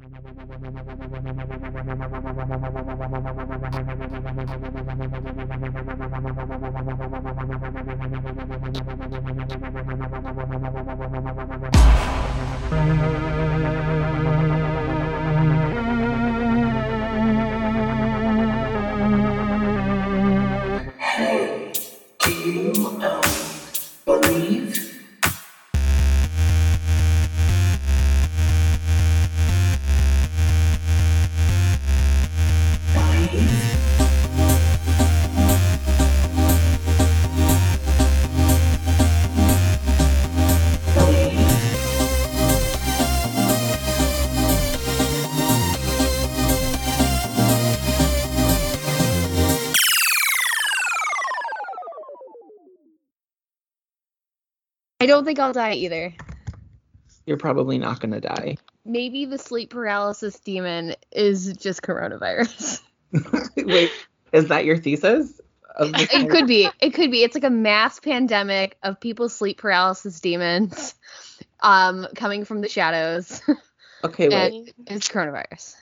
[0.00, 0.30] Hey,
[55.20, 56.14] don't think I'll die either.
[57.26, 58.56] You're probably not gonna die.
[58.86, 62.80] Maybe the sleep paralysis demon is just coronavirus.
[63.56, 63.90] Wait,
[64.32, 65.38] is that your thesis?
[65.78, 66.70] It could be.
[66.80, 67.22] It could be.
[67.22, 70.94] It's like a mass pandemic of people's sleep paralysis demons
[71.60, 73.42] um coming from the shadows.
[74.02, 74.72] Okay, wait.
[74.86, 75.74] it's coronavirus.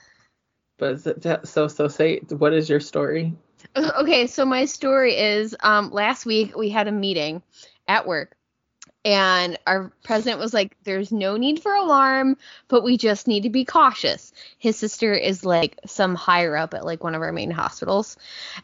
[0.77, 3.33] But is it, so so say what is your story?
[3.77, 7.41] Okay, so my story is um last week we had a meeting
[7.87, 8.35] at work
[9.09, 13.49] and our president was like there's no need for alarm, but we just need to
[13.49, 14.31] be cautious.
[14.59, 18.17] His sister is like some higher up at like one of our main hospitals.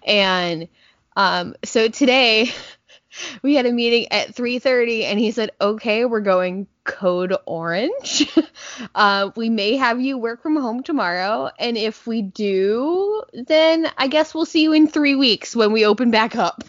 [0.06, 0.68] And
[1.16, 2.52] um so today
[3.42, 8.32] we had a meeting at 3:30 and he said, "Okay, we're going code orange.
[8.96, 14.10] uh, we may have you work from home tomorrow, and if we do, then I
[14.10, 16.64] guess we'll see you in 3 weeks when we open back up."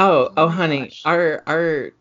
[0.00, 1.02] Oh, oh, my honey, gosh.
[1.04, 1.92] our our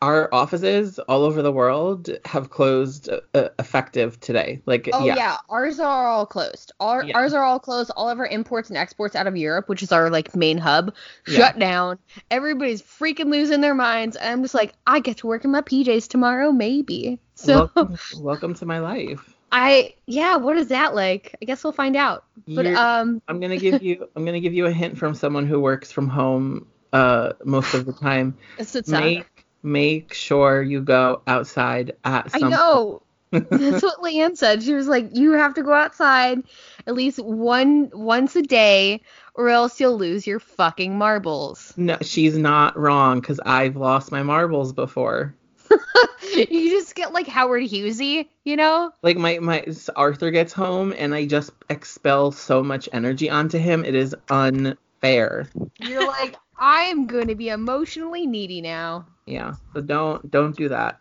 [0.00, 4.62] our offices all over the world have closed uh, effective today.
[4.66, 5.36] Like, Oh yeah, yeah.
[5.48, 6.72] ours are all closed.
[6.78, 7.16] Our, Yeah.
[7.18, 7.90] Ours are all closed.
[7.96, 10.94] All of our imports and exports out of Europe, which is our like main hub,
[11.26, 11.36] Yeah.
[11.36, 11.98] shut down.
[12.30, 14.16] Everybody's freaking losing their minds.
[14.16, 17.18] And I'm just like, I get to work in my PJs tomorrow, maybe.
[17.34, 19.34] So welcome, welcome to my life.
[19.50, 21.34] I yeah, what is that like?
[21.42, 22.24] I guess we'll find out.
[22.46, 25.46] But You're- um I'm gonna give you I'm gonna give you a hint from someone
[25.46, 28.36] who works from home uh most of the time.
[28.58, 29.26] it's it's Make
[29.62, 33.02] make sure you go outside at I know.
[33.30, 34.62] That's what Leanne said.
[34.62, 36.42] She was like, you have to go outside
[36.86, 39.00] at least one once a day,
[39.34, 41.72] or else you'll lose your fucking marbles.
[41.76, 45.34] No, she's not wrong because I've lost my marbles before.
[46.34, 48.92] you just get like Howard Hughesy, you know?
[49.02, 49.64] Like my my
[49.96, 53.84] Arthur gets home and I just expel so much energy onto him.
[53.84, 55.48] It is unfair.
[55.78, 59.06] You're like, I'm gonna be emotionally needy now.
[59.26, 59.54] Yeah.
[59.74, 61.00] So don't don't do that.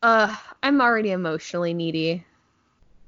[0.00, 2.24] Uh, I'm already emotionally needy.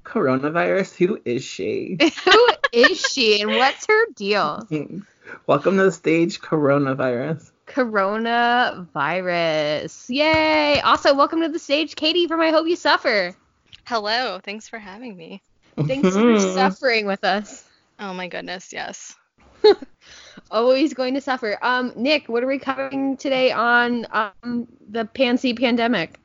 [0.03, 1.97] Coronavirus, who is she?
[2.25, 4.67] Who is she and what's her deal?
[5.47, 7.53] Welcome to the stage, coronavirus.
[7.69, 10.07] Coronavirus.
[10.09, 10.81] Yay!
[10.81, 13.37] Also, welcome to the stage, Katie from I Hope You Suffer.
[13.87, 15.41] Hello, thanks for having me.
[15.87, 17.65] Thanks for suffering with us.
[18.01, 19.15] Oh my goodness, yes.
[20.51, 21.59] Always going to suffer.
[21.63, 26.19] Um, Nick, what are we covering today on um the pansy pandemic?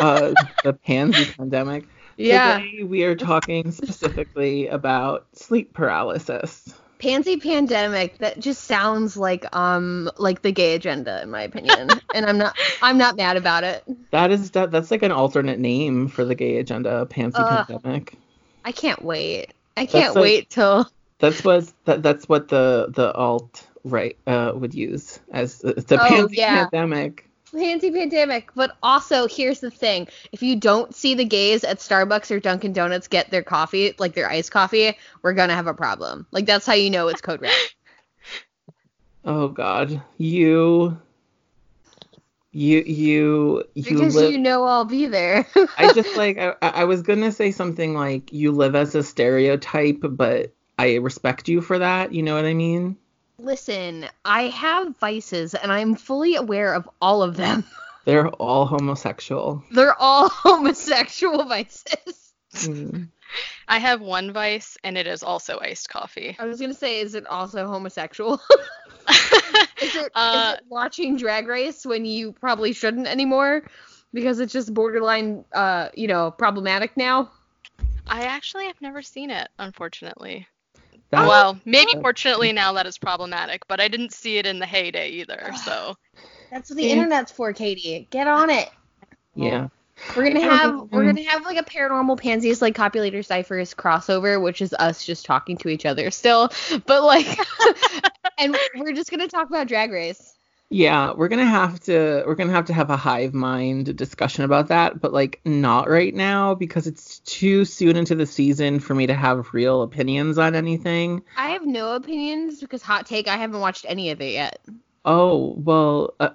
[0.00, 1.84] uh, the pansy pandemic.
[2.16, 6.72] Yeah, Today we are talking specifically about sleep paralysis.
[6.98, 8.18] pansy pandemic.
[8.18, 12.56] That just sounds like um like the gay agenda in my opinion, and I'm not
[12.82, 13.82] I'm not mad about it.
[14.12, 18.14] That is that, that's like an alternate name for the gay agenda, pansy Uh, pandemic.
[18.64, 19.52] I can't wait.
[19.76, 20.88] I can't like- wait till
[21.24, 26.28] That's what that, that's what the the alt right uh would use as the Oh,
[26.28, 26.68] pansy yeah.
[26.70, 27.30] pandemic.
[27.52, 28.50] pansy pandemic.
[28.54, 32.74] But also, here's the thing: if you don't see the gays at Starbucks or Dunkin'
[32.74, 36.26] Donuts get their coffee, like their iced coffee, we're gonna have a problem.
[36.30, 37.52] Like that's how you know it's code red.
[39.24, 40.98] Oh God, you,
[42.52, 44.32] you, you, you because live.
[44.32, 45.46] you know I'll be there.
[45.76, 49.98] I just like I, I was gonna say something like you live as a stereotype,
[50.02, 52.12] but I respect you for that.
[52.12, 52.96] You know what I mean?
[53.38, 57.64] Listen, I have vices and I'm fully aware of all of them.
[58.04, 59.64] They're all homosexual.
[59.70, 62.32] They're all homosexual vices.
[62.52, 63.08] Mm.
[63.66, 66.36] I have one vice, and it is also iced coffee.
[66.38, 68.34] I was gonna say, is it also homosexual?
[69.08, 73.64] is, it, Uh, is it watching Drag Race when you probably shouldn't anymore
[74.12, 77.30] because it's just borderline, uh, you know, problematic now?
[78.06, 80.46] I actually have never seen it, unfortunately.
[81.16, 84.58] Oh, that- well, maybe fortunately now that is problematic, but I didn't see it in
[84.58, 85.52] the heyday either.
[85.64, 85.96] So
[86.50, 88.06] That's what the internet's for, Katie.
[88.10, 88.70] Get on it.
[89.34, 89.68] Yeah.
[90.16, 94.60] We're gonna have we're gonna have like a paranormal pansies like copulator ciphers crossover, which
[94.60, 96.50] is us just talking to each other still,
[96.86, 97.26] but like,
[98.38, 100.33] and we're just gonna talk about Drag Race.
[100.70, 104.68] Yeah, we're gonna have to we're gonna have to have a hive mind discussion about
[104.68, 109.06] that, but like not right now because it's too soon into the season for me
[109.06, 111.22] to have real opinions on anything.
[111.36, 114.58] I have no opinions because hot take I haven't watched any of it yet.
[115.04, 116.30] Oh well, uh,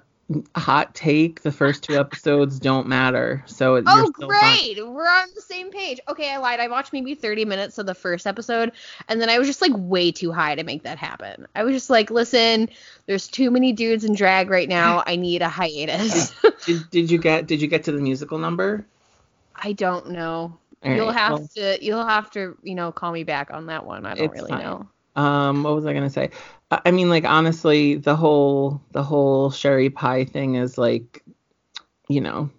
[0.55, 3.43] hot take: the first two episodes don't matter.
[3.47, 5.99] So it- you're Oh great, we're on the same page.
[6.07, 6.59] Okay, I lied.
[6.59, 8.71] I watched maybe 30 minutes of the first episode,
[9.07, 11.47] and then I was just like way too high to make that happen.
[11.55, 12.69] I was just like, listen,
[13.05, 15.03] there's too many dudes in drag right now.
[15.05, 16.33] I need a hiatus.
[16.65, 18.85] Did, did you get did you get to the musical number?
[19.55, 20.57] I don't know.
[20.83, 23.65] All you'll right, have well, to you'll have to you know call me back on
[23.65, 24.05] that one.
[24.05, 24.59] I don't really fine.
[24.59, 24.87] know.
[25.15, 26.29] Um, what was I gonna say?
[26.71, 31.23] I mean, like honestly, the whole the whole Sherry Pie thing is like,
[32.07, 32.49] you know,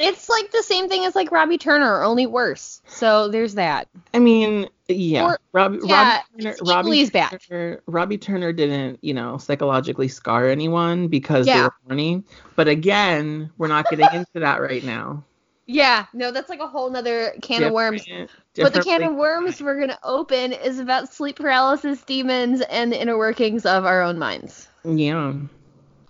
[0.00, 2.80] It's like the same thing as like Robbie Turner, only worse.
[2.86, 3.88] So there's that.
[4.14, 7.10] I mean, yeah, Or- Robbie, yeah, Robbie, Turner, Robbie.
[7.48, 11.64] Turner, Robbie Turner didn't, you know, psychologically scar anyone because they Yeah.
[11.64, 12.22] were horny.
[12.56, 15.22] But again, we're not getting into that right now.
[15.66, 18.02] Yeah, no, that's like a whole nother can of worms.
[18.04, 22.92] Different- But the can of worms we're gonna open is about sleep paralysis demons and
[22.92, 24.68] the inner workings of our own minds.
[24.84, 25.34] Yeah,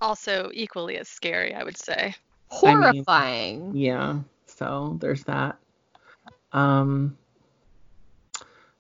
[0.01, 2.15] Also equally as scary, I would say.
[2.65, 3.77] I mean- Horrifying.
[3.77, 4.21] yeah.
[4.47, 5.59] So there's that.
[6.53, 7.17] Um.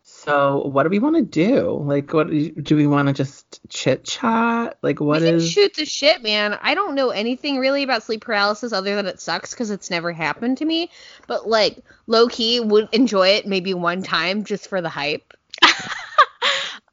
[0.02, 1.78] So what do we want to do?
[1.82, 4.78] Like, what do we want to just chit chat?
[4.82, 5.50] Like, what we can is?
[5.50, 6.58] shoot the shit, man.
[6.62, 10.12] I don't know anything really about sleep paralysis other than it sucks because it's never
[10.12, 10.90] happened to me.
[11.26, 15.32] But like low key would enjoy it maybe one time just for the hype.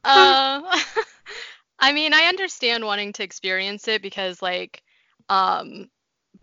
[0.04, 0.64] um,
[1.78, 4.82] I mean, I understand wanting to experience it because, like,
[5.28, 5.88] um,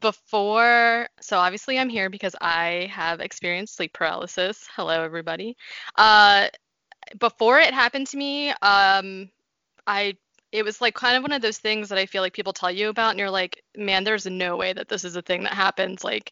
[0.02, 4.68] before, so obviously I'm here because I have experienced sleep paralysis.
[4.76, 5.58] Hello, everybody.
[5.96, 6.48] Uh,
[7.20, 9.30] before it happened to me, um,
[9.86, 10.18] I
[10.52, 12.72] it was like kind of one of those things that I feel like people tell
[12.72, 15.54] you about, and you're like, man, there's no way that this is a thing that
[15.54, 16.04] happens.
[16.04, 16.32] Like,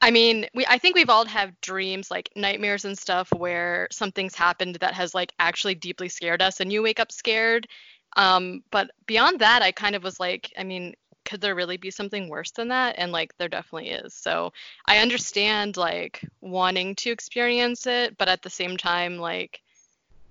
[0.00, 4.34] I mean, we I think we've all had dreams, like nightmares and stuff, where something's
[4.34, 7.68] happened that has like actually deeply scared us, and you wake up scared.
[8.16, 10.94] Um, but beyond that, I kind of was like, I mean,
[11.24, 12.94] could there really be something worse than that?
[12.98, 14.14] And like, there definitely is.
[14.14, 14.52] So
[14.86, 19.60] I understand like wanting to experience it, but at the same time, like,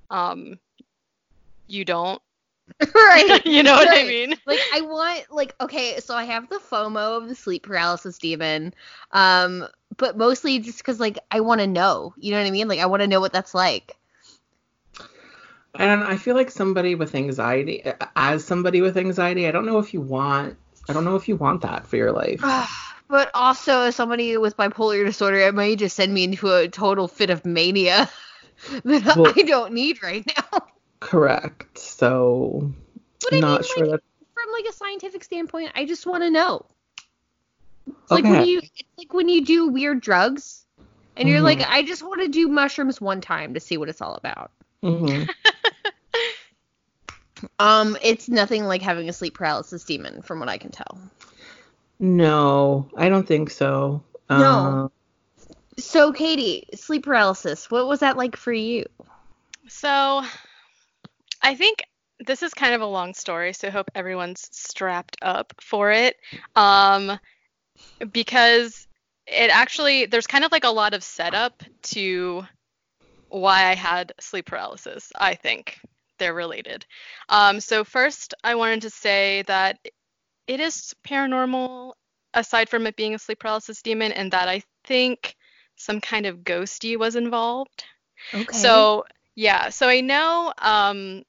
[0.10, 0.60] um,
[1.68, 2.22] you don't.
[2.96, 3.42] right.
[3.46, 4.36] you know what I mean?
[4.46, 8.74] like I want like okay, so I have the FOMO of the sleep paralysis demon,
[9.12, 9.68] um,
[9.98, 12.68] but mostly just because like I want to know, you know what I mean?
[12.68, 13.96] Like I want to know what that's like.
[15.76, 17.84] And I feel like somebody with anxiety,
[18.16, 20.58] as somebody with anxiety, I don't know if you want,
[20.90, 22.42] I don't know if you want that for your life.
[23.08, 27.08] but also, as somebody with bipolar disorder, it might just send me into a total
[27.08, 28.10] fit of mania
[28.84, 30.68] that Well- I don't need right now.
[31.08, 31.80] Correct.
[31.80, 32.70] So,
[33.22, 34.02] But I not mean, sure like, that.
[34.34, 36.66] from like a scientific standpoint, I just want to know.
[37.88, 40.66] It's like when you, it's like when you do weird drugs,
[41.16, 41.68] and you're like, Mhm.
[41.70, 44.52] I just want to do mushrooms one time to see what it's all about.
[44.82, 45.24] hmm
[47.60, 51.00] Um, it's nothing like having a sleep paralysis demon, from what I can tell.
[52.00, 54.04] No, I don't think so.
[54.30, 54.92] Uh, No.
[55.80, 58.86] So, Katie, sleep paralysis, what was that like for you?
[59.68, 60.24] So,
[61.42, 61.84] I think
[62.20, 66.16] this is kind of a long story, so I hope everyone's strapped up for it.
[66.56, 67.20] Um,
[68.12, 68.88] because
[69.28, 72.44] it actually, there's kind of like a lot of setup to
[73.30, 75.80] why I had sleep paralysis, I think.
[76.20, 76.84] They're related.
[77.30, 79.78] Um, so, first, I wanted to say that
[80.48, 81.94] it is paranormal
[82.34, 85.36] aside from it being a sleep paralysis demon, and that I think
[85.76, 87.84] some kind of ghosty was involved.
[88.34, 88.58] Okay.
[88.58, 89.06] So
[89.38, 91.24] yeah, so I know, um,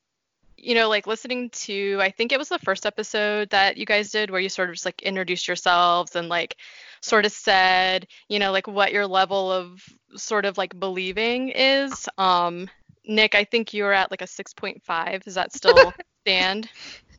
[0.56, 4.10] you know, like listening to, I think it was the first episode that you guys
[4.10, 6.56] did where you sort of just like introduced yourselves and like
[7.02, 9.84] sort of said, you know, like what your level of
[10.16, 12.08] sort of like believing is.
[12.16, 12.70] Um,
[13.04, 15.22] Nick, I think you were at like a 6.5.
[15.22, 16.70] Does that still stand?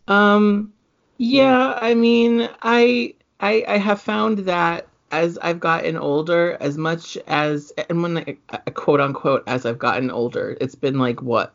[0.07, 0.73] Um,
[1.19, 7.17] yeah, I mean, I, I, I have found that as I've gotten older, as much
[7.27, 11.53] as, and when I, uh, quote unquote, as I've gotten older, it's been like what,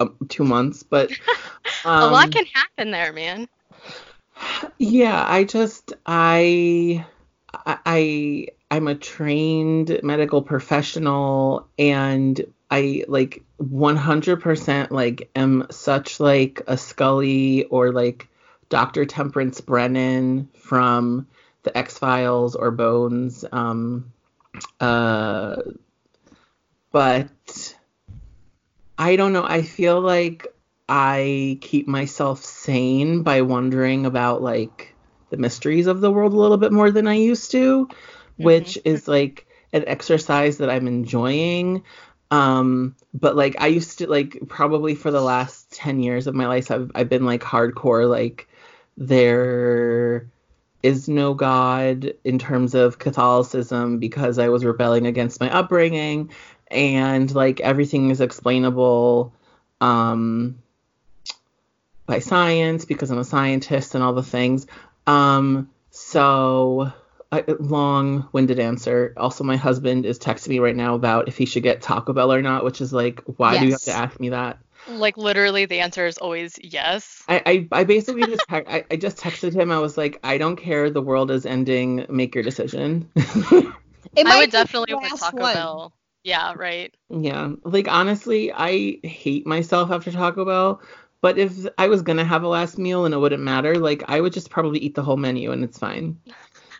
[0.00, 1.10] um, two months, but
[1.84, 3.48] um, a lot can happen there, man.
[4.78, 7.04] Yeah, I just I
[7.52, 12.40] I I- I'm a trained medical professional and
[12.72, 18.26] I like 100% like am such like a Scully or like
[18.70, 19.04] Dr.
[19.04, 21.28] Temperance Brennan from
[21.64, 23.44] the X Files or Bones.
[23.50, 24.12] Um,
[24.80, 25.56] uh,
[26.92, 27.76] but
[28.96, 29.44] I don't know.
[29.44, 30.46] I feel like
[30.88, 34.94] I keep myself sane by wondering about like
[35.30, 37.88] the mysteries of the world a little bit more than I used to,
[38.36, 41.82] which is like an exercise that I'm enjoying.
[42.30, 46.46] Um, but like I used to like probably for the last 10 years of my
[46.46, 48.48] life I've I've been like hardcore like
[48.96, 50.26] there
[50.84, 56.30] is no God in terms of Catholicism because I was rebelling against my upbringing
[56.68, 59.34] and like everything is explainable
[59.80, 60.58] um
[62.04, 64.66] by science because I'm a scientist and all the things.
[65.06, 66.92] Um so
[67.32, 69.14] a long-winded answer.
[69.16, 72.32] Also, my husband is texting me right now about if he should get Taco Bell
[72.32, 74.58] or not, which is like, why do you have to ask me that?
[74.86, 77.22] Like literally, the answer is always yes.
[77.28, 79.70] I, I, I basically just te- I, I just texted him.
[79.70, 80.90] I was like, I don't care.
[80.90, 82.06] The world is ending.
[82.08, 83.10] Make your decision.
[84.16, 85.54] It I would definitely want last Taco one.
[85.54, 85.92] Bell.
[86.22, 86.94] Yeah, right.
[87.10, 90.82] yeah, like honestly, I hate myself after Taco Bell.
[91.20, 94.20] But if I was gonna have a last meal and it wouldn't matter, like I
[94.20, 96.18] would just probably eat the whole menu and it's fine.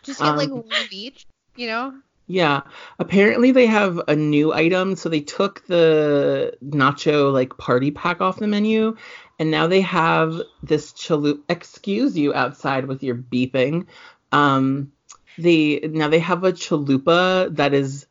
[0.03, 1.93] Just get like Um, one of each, you know?
[2.27, 2.61] Yeah,
[2.97, 4.95] apparently they have a new item.
[4.95, 8.97] So they took the nacho like party pack off the menu,
[9.37, 11.41] and now they have this chalupa.
[11.49, 13.85] Excuse you outside with your beeping.
[14.31, 14.91] Um,
[15.37, 18.07] they now they have a chalupa that is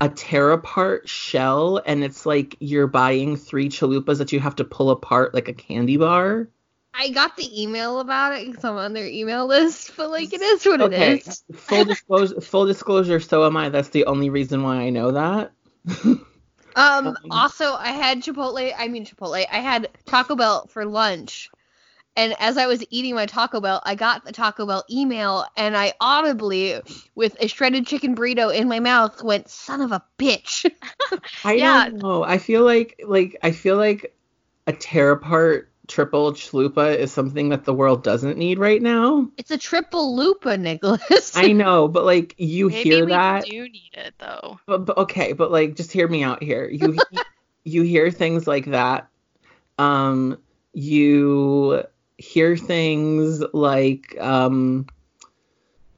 [0.00, 4.64] a tear apart shell, and it's like you're buying three chalupas that you have to
[4.64, 6.48] pull apart like a candy bar.
[6.94, 10.40] I got the email about it because I'm on their email list, but like it
[10.40, 11.42] is what Okay, it is.
[11.54, 12.40] full disclosure.
[12.40, 13.20] Full disclosure.
[13.20, 13.68] So am I.
[13.68, 15.52] That's the only reason why I know that.
[16.76, 21.52] Um, Um, also I had Chipotle, I mean Chipotle, I had Taco Bell for lunch.
[22.16, 25.76] And as I was eating my Taco Bell, I got the Taco Bell email and
[25.76, 26.80] I audibly,
[27.14, 30.70] with a shredded chicken burrito in my mouth, went, son of a bitch.
[31.44, 31.60] I Yeah.
[31.60, 32.22] don't know.
[32.24, 34.16] I feel like like I feel like
[34.66, 39.28] a tear apart triple chalupa is something that the world doesn't need right now.
[39.36, 41.36] it's a triple lupa, Nicholas.
[41.36, 43.44] I know, but like you Maybe hear we that.
[43.46, 44.58] do need it though.
[44.66, 46.68] But, but okay, but like just hear me out here.
[46.68, 46.98] You
[47.64, 49.08] you hear things like that.
[49.78, 50.38] Um
[50.72, 51.84] you
[52.16, 54.86] hear things like um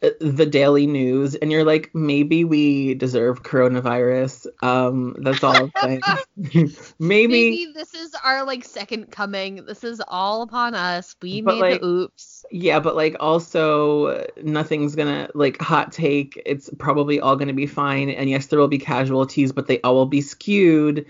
[0.01, 6.03] the daily news and you're like maybe we deserve coronavirus um that's all i'm saying
[6.99, 9.65] maybe, Maybe this is our like second coming.
[9.65, 11.17] This is all upon us.
[11.23, 12.45] We made like, the oops.
[12.51, 16.41] Yeah, but like also nothing's gonna like hot take.
[16.45, 19.95] It's probably all gonna be fine, and yes, there will be casualties, but they all
[19.95, 21.07] will be skewed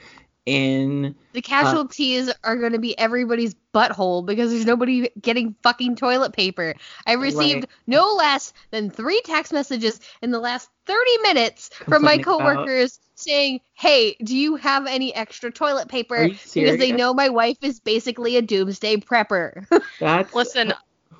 [0.47, 1.15] in.
[1.33, 6.33] The uh, casualties are going to be everybody's butthole because there's nobody getting fucking toilet
[6.33, 6.75] paper.
[7.07, 7.71] I received Right.
[7.87, 12.55] no less than three text messages in the last 30 minutes from my Complaining about-
[12.55, 17.59] coworkers saying, "Hey, do you have any extra toilet paper?" Because they know my wife
[17.63, 19.67] is basically a doomsday prepper.
[20.01, 20.73] That's Listen,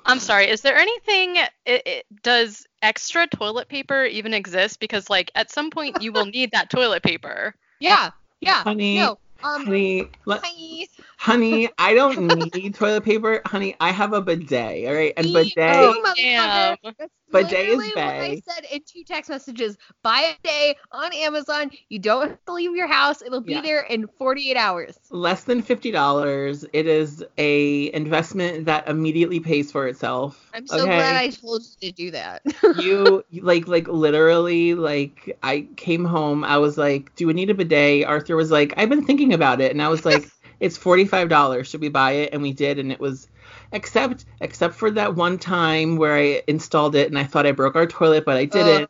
[0.05, 0.49] I'm sorry.
[0.49, 1.35] Is there anything?
[1.65, 4.79] It, it, does extra toilet paper even exist?
[4.79, 7.53] Because like at some point you will need that toilet paper.
[7.79, 8.63] yeah, yeah.
[8.63, 9.17] Honey, no.
[9.43, 9.65] Um.
[9.65, 10.87] honey, let- hi.
[11.17, 13.75] honey, I don't need toilet paper, honey.
[13.79, 15.53] I have a bidet, all right, and Me bidet.
[15.55, 16.15] too, motherfucker.
[16.15, 16.77] damn.
[16.83, 19.77] That's Bidet is literally what I said in two text messages.
[20.03, 21.71] Buy a day on Amazon.
[21.89, 23.21] You don't have to leave your house.
[23.21, 23.61] It'll be Yeah.
[23.61, 24.97] there in 48 hours.
[25.09, 26.65] Less than fifty dollars.
[26.73, 30.49] It is a investment that immediately pays for itself.
[30.53, 30.97] I'm so okay?
[30.97, 32.41] glad I told you to do that.
[32.75, 37.53] you like like literally like I came home I was like do we need a
[37.53, 40.29] bidet Arthur was like I've been thinking about it and I was like
[40.59, 43.27] it's $45 should we buy it and we did and it was
[43.71, 47.75] except except for that one time where I installed it and I thought I broke
[47.75, 48.89] our toilet but I didn't Ugh.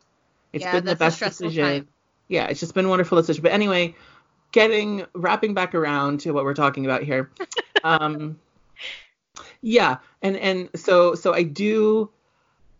[0.52, 1.88] It's Yeah, been the best decision time.
[2.28, 3.94] yeah it's just been a wonderful decision but anyway
[4.52, 7.30] getting wrapping back around to what we're talking about here
[7.84, 8.38] um
[9.60, 12.10] yeah and and so so i do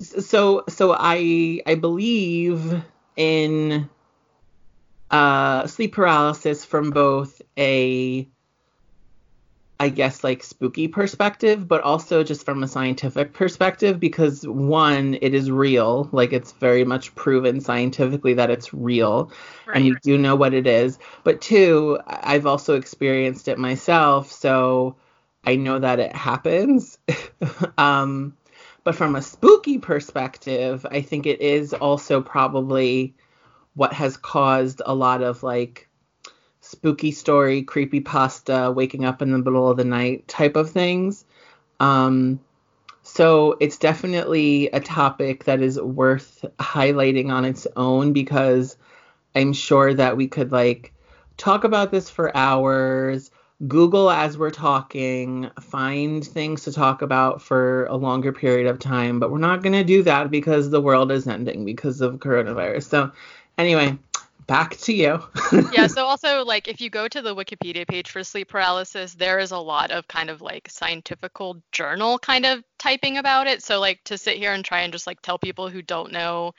[0.00, 2.82] so so i i believe
[3.16, 3.88] in
[5.10, 8.28] uh sleep paralysis from both a
[9.80, 15.34] I guess like spooky perspective, but also just from a scientific perspective because one, it
[15.34, 19.30] is real, like it's very much proven scientifically that it's real
[19.72, 20.98] and you do know what it is.
[21.22, 24.96] But two, I've also experienced it myself, so
[25.44, 26.98] I know that it happens.
[27.78, 28.36] um,
[28.82, 33.14] but from a spooky perspective, I think it is also probably
[33.74, 35.87] what has caused a lot of like
[36.68, 41.24] spooky story, creepy pasta, waking up in the middle of the night type of things.
[41.80, 42.40] Um,
[43.02, 48.76] So it's definitely a topic that is worth highlighting on its own because
[49.34, 50.92] I'm sure that we could like
[51.38, 53.30] talk about this for hours,
[53.66, 59.18] Google as we're talking, find things to talk about for a longer period of time,
[59.20, 62.84] but we're not going to do that because the world is ending because of coronavirus.
[62.84, 63.10] So,
[63.56, 63.98] anyway,
[64.48, 65.22] back to you.
[65.72, 69.38] yeah, so also like if you go to the Wikipedia page for sleep paralysis, there
[69.38, 73.62] is a lot of kind of like scientifical journal kind of typing about it.
[73.62, 76.54] So like to sit here and try and just like tell people who don't know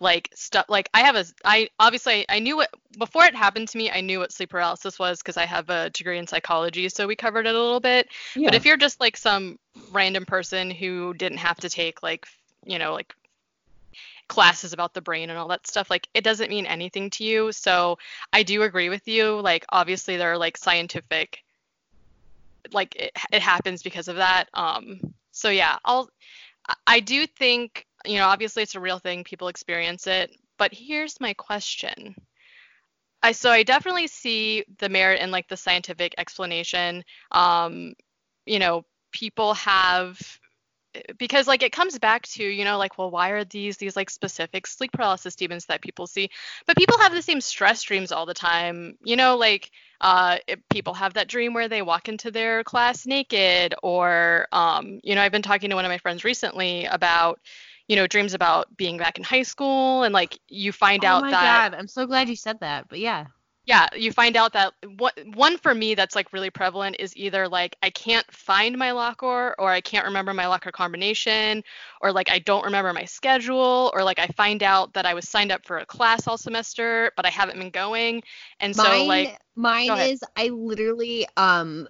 [0.00, 3.78] like stuff like I have a I obviously I knew what before it happened to
[3.78, 7.06] me I knew what sleep paralysis was because I have a degree in psychology so
[7.06, 8.08] we covered it a little bit.
[8.34, 8.48] Yeah.
[8.48, 9.58] But if you're just like some
[9.90, 12.26] random person who didn't have to take like
[12.64, 13.14] you know like
[14.30, 17.50] classes about the brain and all that stuff like it doesn't mean anything to you.
[17.50, 17.98] So
[18.32, 19.40] i do agree with you.
[19.40, 21.42] Like obviously there are like scientific
[22.72, 24.48] like it, it happens because of that.
[24.54, 25.00] Um
[25.32, 26.08] so yeah i'll
[26.86, 29.24] I- do think you know obviously it's a real thing.
[29.24, 30.30] People experience it.
[30.58, 32.14] But here's my question.
[33.24, 37.02] I so i definitely see the merit in like the scientific explanation.
[37.32, 37.94] Um
[38.46, 40.39] you know people have
[41.18, 44.10] because like it comes back to you know like well why are these these like
[44.10, 46.28] specific sleep paralysis demons that people see
[46.66, 49.70] but people have the same stress dreams all the time you know like
[50.00, 55.00] uh if people have that dream where they walk into their class naked or um
[55.02, 57.38] you know i've been talking to one of my friends recently about
[57.88, 61.20] you know dreams about being back in high school and like you find oh out
[61.20, 62.88] my that god, I'm so glad you said that.
[62.88, 63.26] But yeah.
[63.66, 67.46] Yeah, you find out that what one for me that's like really prevalent is either
[67.46, 71.62] like I can't find my locker or I can't remember my locker combination
[72.00, 75.28] or like I don't remember my schedule or like I find out that I was
[75.28, 78.22] signed up for a class all semester but I haven't been going
[78.60, 81.86] and so like mine is I literally um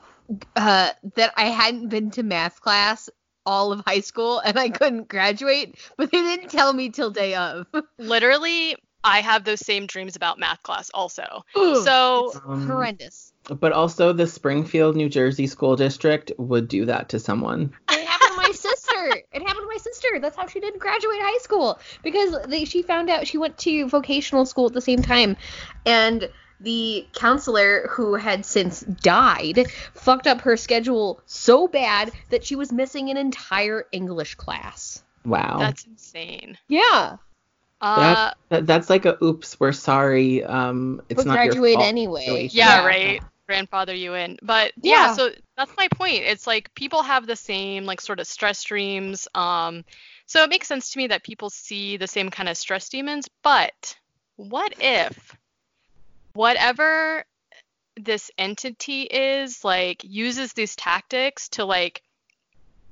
[0.57, 3.09] uh that I hadn't been to math class
[3.47, 7.35] all of high school and I couldn't graduate, but they didn't tell me till day
[7.35, 7.67] of.
[7.99, 11.45] literally I have those same dreams about math class also.
[11.57, 13.33] Ugh, So it's Um, horrendous.
[13.49, 17.73] but also, the Springfield, New Jersey school district would do that to someone.
[17.91, 19.23] It happened to my sister.
[19.33, 20.09] It happened to my sister.
[20.21, 23.89] That's how she didn't graduate high school because they, she found out she went to
[23.89, 25.37] vocational school at the same time,
[25.87, 26.29] and
[26.61, 32.71] the counselor who had since died fucked up her schedule so bad that she was
[32.71, 35.03] missing an entire English class.
[35.25, 35.57] Wow.
[35.59, 36.59] that's insane.
[36.69, 37.17] Yeah,
[37.81, 40.45] Uh That, that's like a oops, we're sorry.
[40.45, 42.25] Um, it's but not your graduate fault anyway.
[42.27, 42.59] situation.
[42.59, 42.87] yeah, Yeah.
[42.87, 45.07] right grandfather you in but yeah.
[45.07, 45.13] Yeah.
[45.15, 49.27] so that's my point it's like people have the same like sort of stress dreams
[49.35, 49.85] um
[50.27, 53.29] so it makes sense to me that people see the same kind of stress demons
[53.43, 53.97] but
[54.37, 55.37] what if
[56.35, 57.25] whatever
[57.97, 62.03] this entity is like uses these tactics to like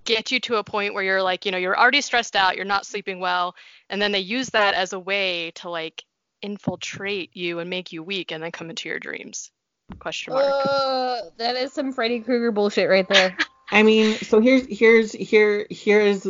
[0.08, 2.64] get you to a point where you're like you know you're already stressed out you're
[2.64, 3.54] not sleeping well
[3.90, 6.02] and then they use that as a way to like
[6.40, 9.50] infiltrate you and make you weak and then come into your dreams
[9.98, 13.36] question mark Uh, that is some Freddy Krueger bullshit right there.
[13.70, 16.26] I mean, so here's here's here here's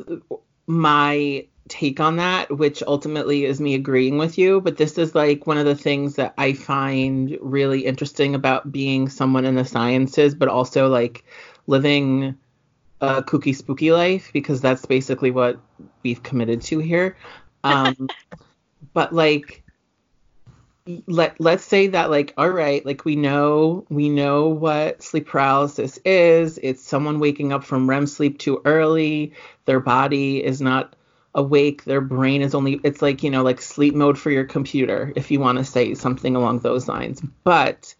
[0.66, 4.60] my take on that, which ultimately is me agreeing with you.
[4.60, 9.08] But this is like one of the things that I find really interesting about being
[9.08, 11.24] someone in the sciences, but also like
[11.66, 12.36] living
[13.00, 15.58] a kooky spooky life because that's basically what
[16.02, 17.16] we've committed to here.
[17.64, 18.10] Um,
[18.92, 19.62] but like
[21.06, 25.98] let let's say that like all right like we know we know what sleep paralysis
[26.04, 26.58] is.
[26.62, 29.32] It's someone waking up from REM sleep too early.
[29.66, 30.96] Their body is not
[31.34, 31.84] awake.
[31.84, 35.30] Their brain is only it's like you know like sleep mode for your computer if
[35.30, 37.20] you want to say something along those lines.
[37.44, 37.94] But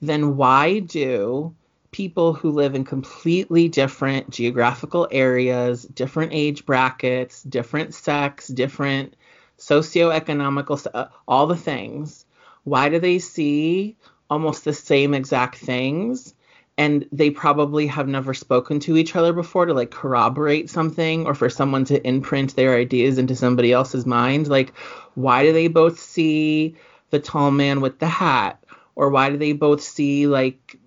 [0.00, 1.54] then why do
[1.92, 9.14] people who live in completely different geographical areas different age brackets different sex different
[9.60, 12.24] socioeconomical, uh, all the things.
[12.64, 13.96] Why do they see
[14.28, 16.34] almost the same exact things?
[16.78, 21.34] And they probably have never spoken to each other before to like corroborate something or
[21.34, 24.48] for someone to imprint their ideas into somebody else's mind.
[24.48, 24.74] Like,
[25.14, 26.74] why do they both see
[27.10, 28.64] the tall man with the hat?
[28.96, 30.78] Or why do they both see like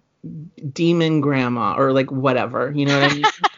[0.71, 2.71] demon grandma or like whatever?
[2.73, 3.23] You know what I mean?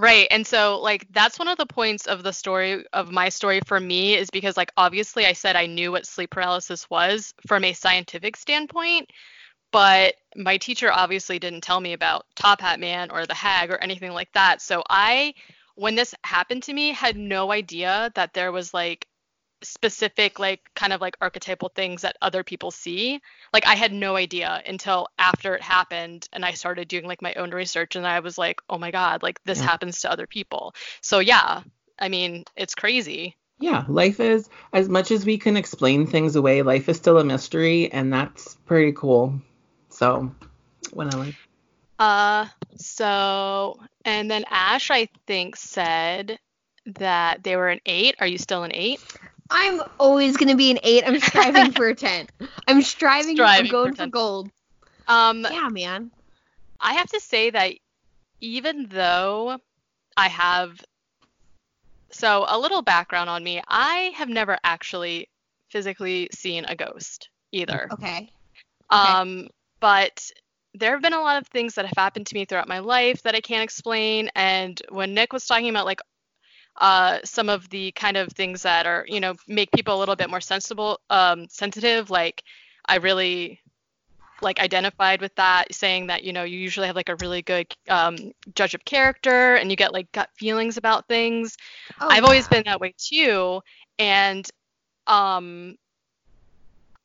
[0.00, 0.28] Right.
[0.30, 3.80] And so like that's one of the points of the story of my story for
[3.80, 7.72] me is because like obviously I said I knew what sleep paralysis was from a
[7.72, 9.10] scientific standpoint,
[9.72, 13.78] but my teacher obviously didn't tell me about Top Hat Man or the Hag or
[13.78, 14.62] anything like that.
[14.62, 15.34] So I
[15.74, 19.07] when this happened to me had no idea that there was like
[19.62, 23.20] specific like kind of like archetypal things that other people see.
[23.52, 27.34] Like i had no idea until after it happened and i started doing like my
[27.34, 29.66] own research and i was like oh my god like this Yeah.
[29.66, 30.74] happens to other people.
[31.00, 31.62] So yeah
[31.98, 33.36] i mean it's crazy.
[33.60, 37.24] Yeah, life is as much as we can explain things away, life is still a
[37.24, 39.40] mystery and that's pretty cool.
[39.88, 40.32] So,
[40.92, 41.34] when I like
[41.98, 46.38] uh so and then Ash i think said
[46.86, 48.14] that they were an eight.
[48.20, 49.00] Are you still an eight
[49.50, 51.04] I'm always gonna be an eight.
[51.06, 52.26] I'm striving for a ten.
[52.66, 53.36] I'm striving.
[53.36, 54.50] Striving going for for, gold.
[55.06, 56.10] um Yeah, man.
[56.80, 57.74] I have to say that
[58.40, 59.58] even though
[60.16, 60.80] I have
[62.10, 65.28] so a little background on me, I have never actually
[65.70, 67.88] physically seen a ghost either.
[67.92, 68.30] Okay.
[68.90, 69.48] Um
[69.80, 70.30] but
[70.74, 73.22] there have been a lot of things that have happened to me throughout my life
[73.22, 76.00] that I can't explain and when Nick was talking about like
[76.78, 80.16] uh, some of the kind of things that are, you know, make people a little
[80.16, 82.10] bit more sensible, um, sensitive.
[82.10, 82.42] Like,
[82.86, 83.60] I really
[84.40, 87.66] like identified with that, saying that you know you usually have like a really good
[87.88, 88.16] um,
[88.54, 91.56] judge of character, and you get like gut feelings about things.
[92.00, 93.60] Oh, I've always been that way too,
[93.98, 94.48] and
[95.06, 95.76] um,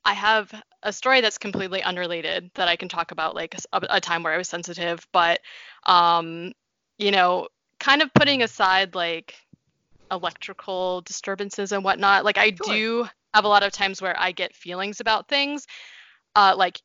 [0.05, 4.01] I have a story that's completely unrelated that I can talk about, like a, a
[4.01, 5.39] time where I was sensitive, but
[5.85, 6.51] um,
[6.97, 7.47] you know,
[7.79, 9.35] kind of putting aside like
[10.13, 12.25] electrical disturbances and whatnot.
[12.25, 12.65] Like I Sure.
[12.65, 15.67] do have a lot of times where I get feelings about things,
[16.35, 16.79] uh, like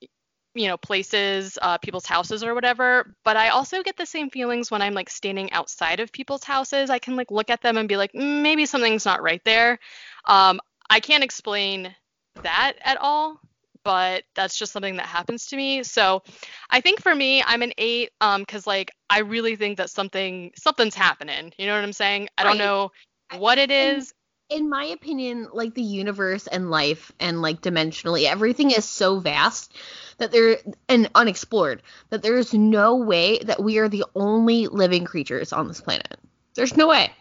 [0.55, 3.15] you know places, uh, people's houses or whatever.
[3.25, 6.91] But I also get the same feelings when I'm like standing outside of people's houses.
[6.91, 9.79] I can like look at them and be like, "Mm, maybe something's not right there.
[10.25, 10.61] Um,
[10.91, 11.95] I can't explain
[12.43, 13.41] that at all.
[13.85, 15.83] But that's just something that happens to me.
[15.83, 16.23] So
[16.69, 20.53] I think for me, I'm an eight, um, cause like I really think that something
[20.57, 21.55] something's happening.
[21.57, 22.29] You know what I'm saying?
[22.37, 22.91] I don't know
[23.37, 24.09] what it is.
[24.09, 24.15] And-
[24.51, 29.75] in my opinion, like the universe and life and like dimensionally, everything is so vast
[30.17, 30.57] that there
[30.89, 35.69] and unexplored that there is no way that we are the only living creatures on
[35.69, 36.19] this planet.
[36.55, 37.13] There's no way.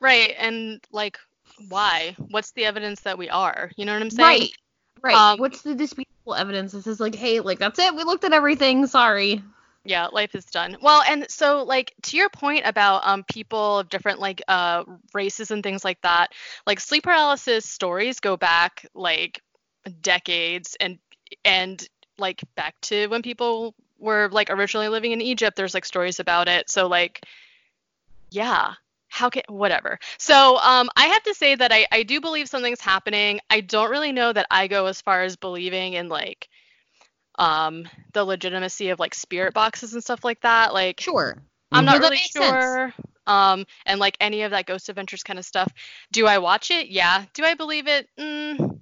[0.00, 0.34] Right.
[0.38, 1.18] And like,
[1.68, 2.16] why?
[2.18, 3.70] What's the evidence that we are?
[3.76, 4.40] You know what I'm saying?
[4.40, 4.52] Right.
[5.02, 5.14] Right.
[5.14, 6.72] Um, What's the disputable evidence?
[6.72, 7.94] This is like, hey, like that's it.
[7.94, 8.86] We looked at everything.
[8.86, 9.42] Sorry.
[9.88, 10.76] Yeah, life is done.
[10.80, 15.50] Well, and so like to your point about um people of different like uh races
[15.52, 16.32] and things like that,
[16.66, 19.40] like sleep paralysis stories go back like
[20.02, 20.98] decades and
[21.44, 21.86] and
[22.18, 26.48] like back to when people were like originally living in Egypt, there's like stories about
[26.48, 26.68] it.
[26.68, 27.20] So like
[28.30, 28.74] yeah,
[29.08, 29.98] how can whatever.
[30.18, 33.40] So um I have to say that I I do believe something's happening.
[33.50, 36.48] I don't really know that I go as far as believing in like
[37.38, 40.72] um the legitimacy of like spirit boxes and stuff like that.
[40.74, 41.36] Like Sure.
[41.72, 42.46] I'm not really makes sense.
[42.46, 42.94] sure.
[43.26, 45.72] Um and like any of that Ghost Adventures kind of stuff.
[46.12, 46.88] Do I watch it?
[46.88, 47.24] Yeah.
[47.34, 48.08] Do I believe it?
[48.18, 48.80] Mm,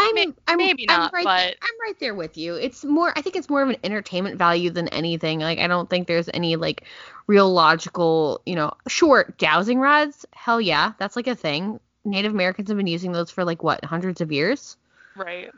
[0.00, 2.54] I'm, May- I'm maybe I'm not, right but- there, I'm right there with you.
[2.54, 5.40] It's more I think it's more of an entertainment value than anything.
[5.40, 6.84] Like I don't think there's any like
[7.26, 11.78] real logical, you know, sure, dowsing rods, hell yeah, that's like a thing.
[12.04, 14.76] Native Americans have been using those for like what, hundreds of years?
[15.16, 15.50] right.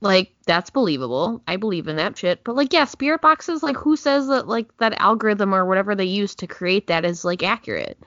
[0.00, 1.42] Like that's believable.
[1.46, 2.44] I believe in that shit.
[2.44, 6.04] But like yeah, spirit boxes, like who says that like that algorithm or whatever they
[6.04, 7.98] use to create that is like accurate?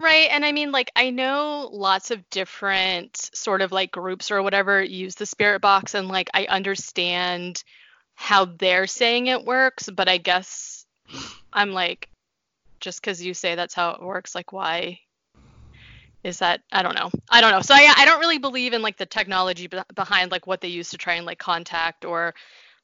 [0.00, 0.28] Right.
[0.30, 4.80] And I mean, like, I know lots of different sort of like groups or whatever
[4.80, 7.62] use the spirit box, and like, I understand
[8.14, 10.86] how they're saying it works, but I guess
[11.52, 12.08] I'm like,
[12.80, 15.00] just because you say that's how it works, like, why
[16.24, 16.60] is that?
[16.72, 17.10] I don't know.
[17.30, 17.60] I don't know.
[17.60, 20.68] So I, I don't really believe in like the technology be- behind like what they
[20.68, 22.34] use to try and like contact or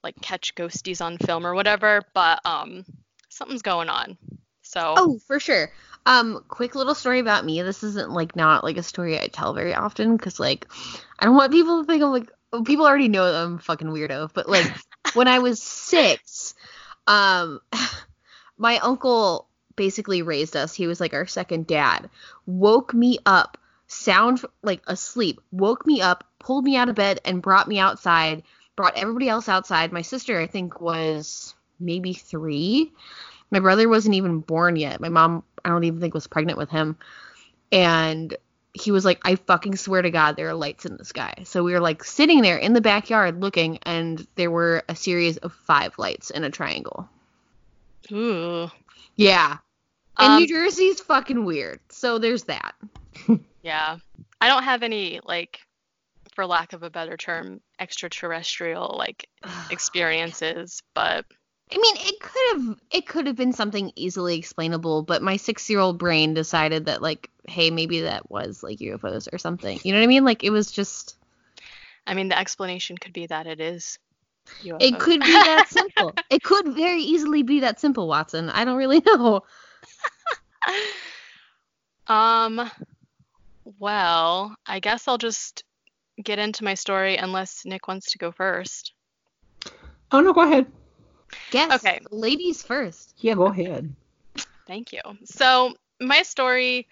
[0.03, 2.85] like catch ghosties on film or whatever, but um,
[3.29, 4.17] something's going on.
[4.63, 4.95] So.
[4.97, 5.71] Oh, for sure.
[6.07, 7.63] Um, quick little story about me.
[7.63, 10.67] This isn't like not like a story I tell very often because like
[11.19, 14.31] I don't want people to think I'm like oh, people already know I'm fucking weirdo.
[14.33, 14.71] But like
[15.15, 16.55] when I was six,
[17.07, 17.61] um,
[18.59, 20.75] my uncle basically raised us.
[20.75, 22.11] He was like our second dad.
[22.47, 25.41] Woke me up, sound like asleep.
[25.53, 28.43] Woke me up, pulled me out of bed, and brought me outside.
[28.77, 29.93] Brought everybody else outside.
[29.93, 32.93] My sister, I think, was maybe three.
[33.51, 35.01] My brother wasn't even born yet.
[35.01, 36.97] My mom, I don't even think was pregnant with him.
[37.71, 38.37] And
[38.73, 41.45] he was like, I fucking swear to God, there are lights in the sky.
[41.45, 45.37] So we were like sitting there in the backyard looking, and there were a series
[45.37, 47.09] of five lights in a triangle.
[48.11, 48.71] Ooh.
[49.17, 49.59] Yeah.
[50.19, 51.81] And Um, New Jersey's fucking weird.
[51.91, 52.75] So there's that.
[53.63, 53.97] Yeah.
[54.43, 55.59] I don't have any like
[56.35, 59.27] for lack of a better term extraterrestrial like
[59.71, 61.25] experiences, but
[61.73, 65.71] I mean, it could have it could have been something easily explainable, but my six
[65.71, 69.81] year old brain decided that like hey, maybe that was like UFOs or something.
[69.83, 70.27] You know what I mean?
[70.27, 71.17] Like it was just
[72.07, 73.99] I mean, the explanation could be that it is.
[74.65, 74.77] UFOs.
[74.81, 76.13] it could be that simple.
[76.31, 78.51] it could very easily be that simple, Watson.
[78.51, 79.43] I don't really know.
[82.07, 82.71] um.
[83.79, 85.65] Well, I guess I'll just
[86.23, 88.93] get into my story unless Nick wants to go first.
[90.13, 90.67] Oh no, go ahead.
[91.51, 91.73] Guess.
[91.85, 92.01] Okay.
[92.11, 93.15] Ladies first.
[93.19, 93.93] Yeah, go ahead.
[94.67, 95.01] Thank you.
[95.25, 96.87] So, my story,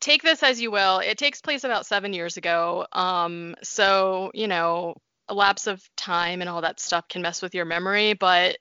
[0.00, 0.98] take this as you will.
[0.98, 2.86] It takes place about seven years ago.
[2.92, 4.96] Um, so, you know,
[5.28, 8.58] a lapse of time and all that stuff can mess with your memory, but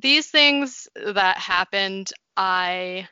[0.00, 3.08] these things that happened, I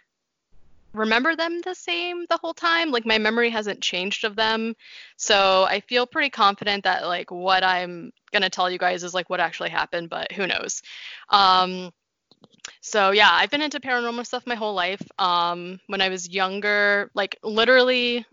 [0.95, 2.91] remember them the same the whole time.
[2.91, 4.75] Like, my memory hasn't changed of them.
[5.17, 9.15] So, I feel pretty confident that, like, what I'm going to tell you guys is,
[9.15, 10.83] like, what actually happened, but who knows.
[11.29, 11.93] Um,
[12.81, 15.03] so yeah, I've been into paranormal stuff my whole life.
[15.19, 18.27] Um, when I was younger, like literally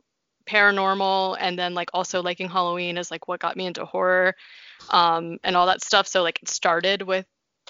[0.49, 4.35] paranormal, and then like also liking Halloween is like what got me into horror,
[4.89, 6.07] um, and all that stuff.
[6.07, 7.25] So like it started with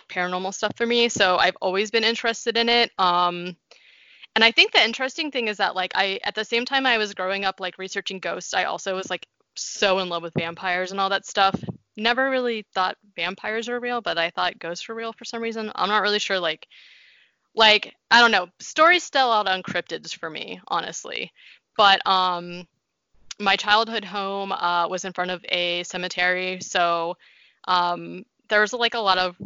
[0.09, 1.09] paranormal stuff for me.
[1.09, 2.91] So I've always been interested in it.
[2.97, 3.55] Um,
[4.35, 6.97] and I think the interesting thing is that like I at the same time I
[6.97, 10.91] was growing up like researching ghosts, I also was like so in love with vampires
[10.91, 11.59] and all that stuff
[11.99, 15.71] never really thought vampires were real, but I thought ghosts were real for some reason.
[15.75, 16.39] I'm not really sure.
[16.39, 16.67] Like,
[17.55, 18.47] like I don't know.
[18.59, 21.31] Stories still out on cryptids for me, honestly.
[21.79, 22.67] But um,
[23.39, 27.15] my childhood home uh, was in front of a cemetery, so
[27.69, 29.37] um, there was like a lot of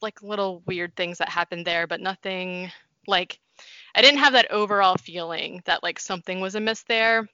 [0.00, 2.72] like little weird things that happened there, but nothing
[3.06, 3.38] like
[3.94, 7.28] I didn't have that overall feeling that like something was amiss there.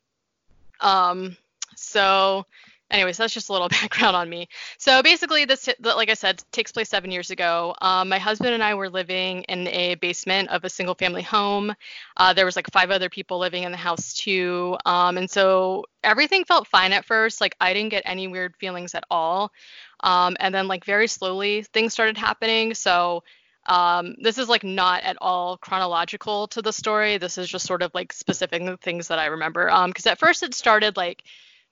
[0.80, 1.36] Um,
[1.76, 2.44] so
[2.90, 4.48] anyways, that's just a little background on me.
[4.78, 7.74] So basically, this, like I said, takes place seven years ago.
[7.80, 11.74] Um, my husband and I were living in a basement of a single family home.
[12.16, 14.76] Uh, there was like five other people living in the house too.
[14.86, 17.40] Um, and so everything felt fine at first.
[17.40, 19.52] Like I didn't get any weird feelings at all.
[20.00, 22.74] Um, and then like very slowly things started happening.
[22.74, 23.24] So
[23.66, 27.18] um, this is like not at all chronological to the story.
[27.18, 29.70] This is just sort of like specific things that I remember.
[29.86, 31.22] Because at first it started like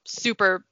[0.04, 0.64] super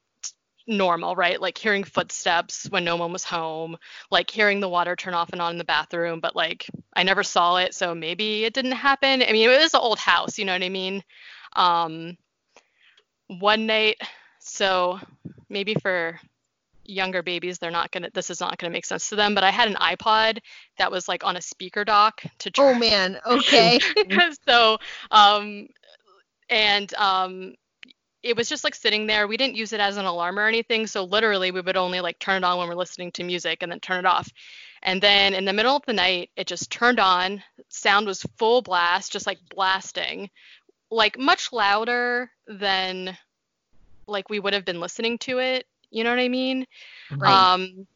[0.67, 1.41] normal, right?
[1.41, 3.77] Like hearing footsteps when no one was home,
[4.11, 7.23] like hearing the water turn off and on in the bathroom, but like I never
[7.23, 9.23] saw it, so maybe it didn't happen.
[9.23, 11.03] I mean, it was an old house, you know what I mean?
[11.55, 12.17] Um,
[13.29, 13.97] one night,
[14.39, 14.99] so
[15.49, 16.19] maybe for
[16.85, 18.11] younger babies, they're not gonna.
[18.13, 19.35] This is not gonna make sense to them.
[19.35, 20.39] But I had an iPod
[20.79, 22.51] that was like on a speaker dock to.
[22.59, 23.19] Oh man.
[23.27, 23.79] Okay.
[24.47, 24.79] so,
[25.11, 25.69] um,
[26.49, 27.55] and um,
[28.25, 29.29] it was just like sitting there.
[29.29, 30.87] We didn't use it as an alarm or anything.
[30.87, 33.71] So literally we would only like turn it on when we're listening to music and
[33.71, 34.33] then turn it off.
[34.83, 37.43] And then in the middle of the night, it just turned on.
[37.69, 40.31] Sound was full blast, just like blasting,
[40.91, 43.17] like much louder than
[44.07, 45.67] like we would have been listening to it.
[45.91, 46.67] You know what I mean?
[47.15, 47.31] Right.
[47.31, 47.87] Um,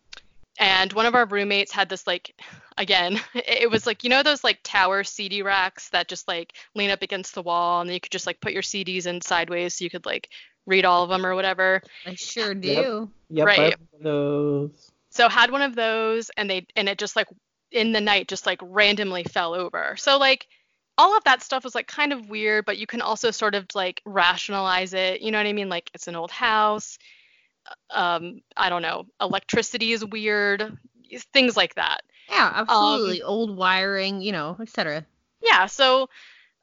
[0.58, 2.34] and one of our roommates had this like
[2.78, 6.90] again it was like you know those like tower cd racks that just like lean
[6.90, 9.84] up against the wall and you could just like put your cds in sideways so
[9.84, 10.28] you could like
[10.68, 11.82] read all of them or whatever?
[12.06, 13.10] I sure do.
[13.30, 13.58] Yep, Right.
[13.58, 14.92] I have one of those.
[15.10, 17.26] so had one of those and they and it just like
[17.72, 19.96] in the night just like randomly fell over.
[19.96, 20.46] So like
[20.96, 23.66] all of that stuff was like kind of weird but you can also sort of
[23.74, 25.20] like rationalize it.
[25.22, 25.68] You know what i mean?
[25.68, 26.98] Like it's an old house.
[27.90, 29.06] Um i don't know.
[29.20, 30.76] Electricity is weird.
[31.32, 33.22] Things like that Yeah, absolutely.
[33.22, 35.04] Old wiring, you know, etc.
[35.42, 36.08] yeah so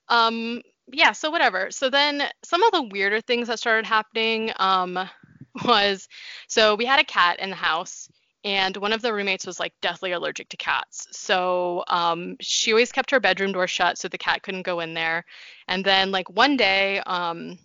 [0.10, 5.00] um yeah so whatever so then some of the weirder things that started happening um
[5.66, 6.08] was
[6.48, 8.10] so we had a cat in the house
[8.44, 12.92] and one of the roommates was like deathly allergic to cats so um she always
[12.92, 15.26] kept her bedroom door shut so the cat couldn't go in there
[15.68, 17.58] and then like one day um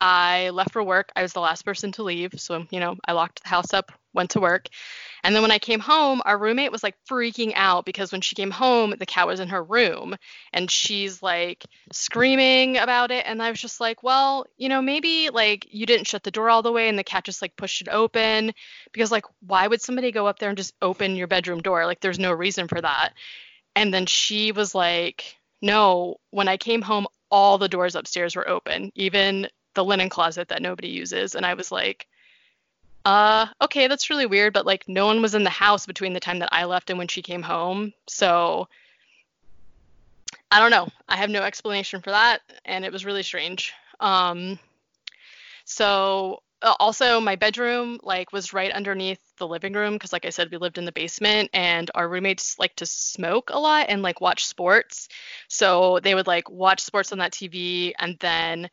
[0.00, 1.10] I left for work.
[1.16, 2.32] I was the last person to leave.
[2.38, 4.68] So, you know, I locked the house up, went to work.
[5.22, 8.34] And then when I came home, our roommate was like freaking out because when she
[8.34, 10.16] came home, the cat was in her room
[10.52, 13.24] and she's like screaming about it.
[13.26, 16.48] And I was just like, well, you know, maybe like you didn't shut the door
[16.48, 18.52] all the way and the cat just like pushed it open
[18.92, 21.84] because like why would somebody go up there and just open your bedroom door?
[21.86, 23.12] Like there's no reason for that.
[23.76, 28.48] And then she was like, no, when I came home, all the doors upstairs were
[28.48, 31.34] open, even the linen closet that nobody uses.
[31.34, 32.06] And I was like,
[33.04, 36.20] uh, okay, that's really weird, but like no one was in the house between the
[36.20, 37.92] time that I left and when she came home.
[38.06, 38.68] So
[40.50, 40.88] I don't know.
[41.08, 43.72] I have no explanation for that, and it was really strange.
[44.00, 44.58] Um,
[45.64, 50.30] so uh, also my bedroom like was right underneath the living room because, like I
[50.30, 54.02] said, we lived in the basement, and our roommates like to smoke a lot and
[54.02, 55.08] like watch sports.
[55.48, 58.68] So they would like watch sports on that TV and then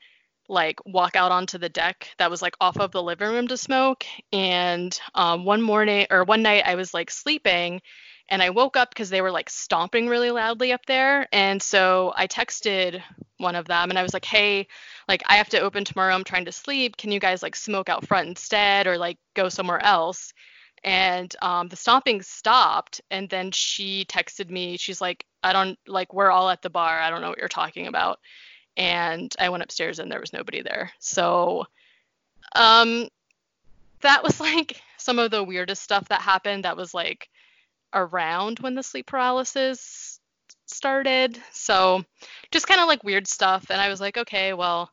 [0.47, 3.57] like walk out onto the deck that was like off of the living room to
[3.57, 4.05] smoke.
[4.31, 7.81] And um, one morning or one night, I was like sleeping
[8.29, 11.27] and I woke up because they were like stomping really loudly up there.
[11.31, 13.01] And so I texted
[13.37, 14.67] one of them and I was like, hey,
[15.07, 16.13] like I have to open tomorrow.
[16.13, 16.97] I'm trying to sleep.
[16.97, 20.33] Can you guys like smoke out front instead or like go somewhere else?
[20.83, 23.01] And um, the stomping stopped.
[23.11, 24.77] And then she texted me.
[24.77, 26.99] She's like, I don't like, we're all at the bar.
[26.99, 28.19] I don't know what you're talking about.
[28.77, 30.91] And I went upstairs and there was nobody there.
[30.99, 31.65] So
[32.55, 33.09] um,
[34.01, 36.63] that was like some of the weirdest stuff that happened.
[36.63, 37.29] That was like,
[37.93, 40.19] around when the sleep paralysis
[40.65, 41.41] started.
[41.51, 42.03] So
[42.51, 43.69] just kind of like weird stuff.
[43.69, 44.89] And I was like, okay, well,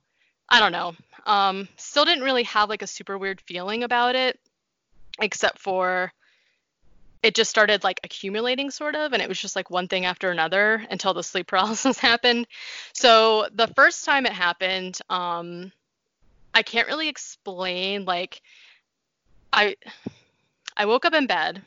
[0.49, 0.95] I don't know.
[1.27, 4.39] Um, still didn't really have like a super weird feeling about it,
[5.21, 6.13] except for
[7.25, 10.31] it just started like accumulating sort of and it was just like one thing after
[10.31, 12.47] another until the sleep paralysis happened
[12.93, 15.73] so the first time it happened um
[16.53, 18.41] i can't really explain like
[19.53, 19.75] i
[20.77, 21.63] i woke up in bed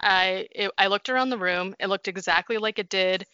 [0.00, 1.74] I it, I looked around the room.
[1.78, 3.26] It looked exactly like it did,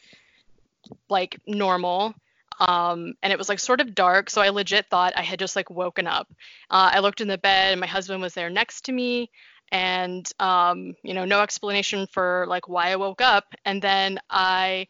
[1.08, 2.14] like normal.
[2.60, 5.56] Um, and it was like sort of dark, so I legit thought I had just
[5.56, 6.28] like woken up.
[6.70, 9.30] Uh, I looked in the bed, and my husband was there next to me,
[9.74, 13.44] and um, you know, no explanation for like why I woke up.
[13.64, 14.86] And then I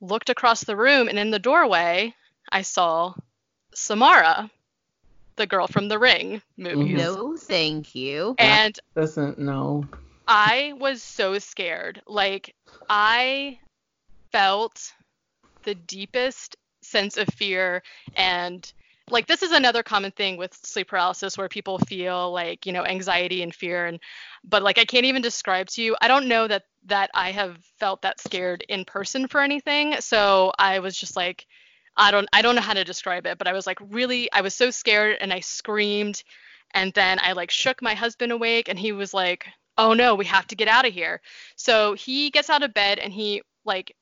[0.00, 2.14] looked across the room, and in the doorway,
[2.50, 3.12] I saw
[3.74, 4.48] Samara,
[5.34, 6.96] the girl from the Ring movies.
[6.96, 8.36] No, thank you.
[8.38, 9.84] And Doesn't know.
[10.28, 12.00] I was so scared.
[12.06, 12.54] Like
[12.88, 13.58] I
[14.30, 14.92] felt
[15.64, 17.82] the deepest sense of fear
[18.14, 18.72] and
[19.10, 22.84] like this is another common thing with sleep paralysis where people feel like you know
[22.84, 24.00] anxiety and fear and
[24.44, 27.56] but like i can't even describe to you i don't know that that i have
[27.78, 31.46] felt that scared in person for anything so i was just like
[31.96, 34.40] i don't i don't know how to describe it but i was like really i
[34.40, 36.22] was so scared and i screamed
[36.72, 39.46] and then i like shook my husband awake and he was like
[39.80, 41.22] oh no, we have to get out of here.
[41.56, 43.96] So he gets out of bed and he like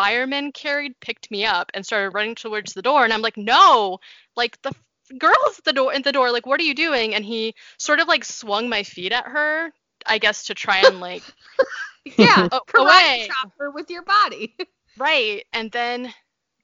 [0.00, 3.98] firemen carried picked me up and started running towards the door and I'm like, "No,
[4.36, 4.72] like the
[5.18, 8.00] girl's at the door in the door like what are you doing?" And he sort
[8.00, 9.72] of like swung my feet at her,
[10.06, 11.22] I guess to try and like
[12.18, 13.28] Yeah, Oh, away.
[13.28, 14.56] chop her with your body.
[14.98, 15.46] Right.
[15.52, 16.12] And then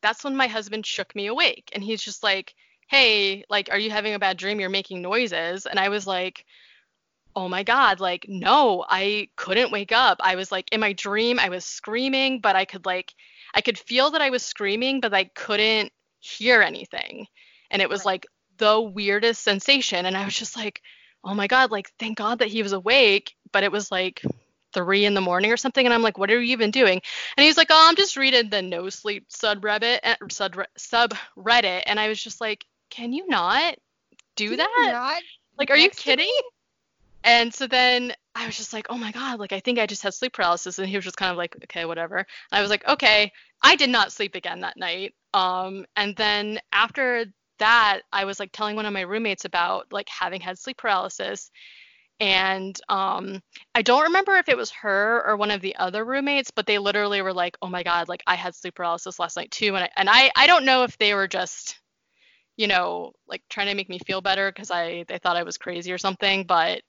[0.03, 2.55] that's when my husband shook me awake and he's just like,
[2.89, 4.61] "Hey, like are you having a bad dream?
[4.61, 6.45] You're making noises." And I was like,
[7.37, 10.19] "Oh my god, like no, I couldn't wake up.
[10.21, 13.15] I was like in my dream, I was screaming, but I could like
[13.55, 17.27] I could feel that I was screaming, but I couldn't hear anything."
[17.71, 18.07] And it was Right.
[18.07, 18.27] like
[18.59, 20.83] the weirdest sensation and I was just like,
[21.25, 24.23] "Oh my god, like thank god that he was awake." But it was like
[24.73, 27.01] three in the morning or something and i'm like what are you even doing
[27.37, 31.99] and he's like oh i'm just reading the no sleep subreddit eh, sub subreddit and
[31.99, 33.77] i was just like can you not
[34.37, 35.23] do Can that you not
[35.59, 36.19] like are you next to me?
[36.19, 36.33] kidding
[37.27, 40.03] and so then i was just like oh my god like i think i just
[40.03, 42.17] had sleep paralysis and he was just kind of like okay whatever.
[42.17, 43.33] And i was like okay.
[43.63, 47.27] I did not sleep again that night um and then after
[47.59, 51.51] that i was like telling one of my roommates about like having had sleep paralysis.
[52.21, 53.43] And um
[53.75, 56.79] I don't remember if it was her or one of the other roommates, but they
[56.79, 59.85] literally were like, "Oh my god, like I had sleep paralysis last night too." And
[59.85, 61.79] I and I I don't know if they were just
[62.57, 65.59] you know, like trying to make me feel better because I they thought I was
[65.59, 66.83] crazy or something, but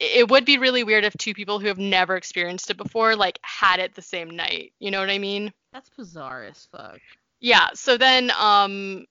[0.00, 3.38] it would be really weird if two people who have never experienced it before like
[3.42, 4.72] had it the same night.
[4.78, 5.52] You know what I mean?
[5.72, 7.00] That's bizarre as fuck.
[7.40, 7.68] Yeah.
[7.74, 9.06] So then, um,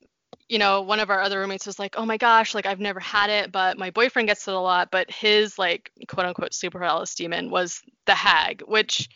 [0.50, 3.00] you know, one of our other roommates was like, "Oh my gosh, like I've never
[3.00, 6.80] had it, but my boyfriend gets it a lot." But his like quote unquote super
[6.80, 9.10] paralysis demon was the hag, which,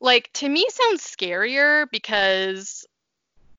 [0.00, 2.86] like, to me sounds scarier because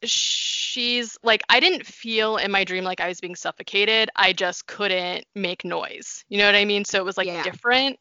[0.04, 4.10] she's like I didn't feel in my dream like I was being suffocated.
[4.16, 6.24] I just couldn't make noise.
[6.30, 6.86] You know what I mean?
[6.86, 7.42] So it was like Yeah.
[7.44, 8.00] different.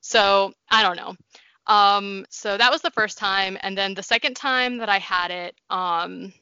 [0.00, 1.14] So I don't know.
[1.66, 5.30] Um, so that was the first time, and then the second time that I had
[5.30, 6.32] it, um,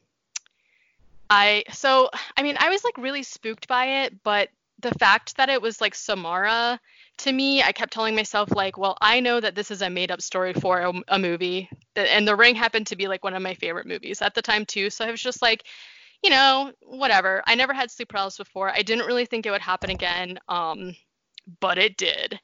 [1.28, 4.48] I so I mean I was like really spooked by it, but
[4.80, 6.80] the fact that it was like Samara
[7.20, 10.10] to me, I kept telling myself like, well, I know that this is a made
[10.10, 13.42] up story for a, a movie, and The Ring happened to be like one of
[13.42, 14.88] my favorite movies at the time too.
[14.88, 15.64] So I was just like,
[16.22, 17.42] you know, whatever.
[17.46, 18.70] I never had sleep paralysis before.
[18.70, 20.96] I didn't really think it would happen again, um,
[21.60, 22.40] but it did.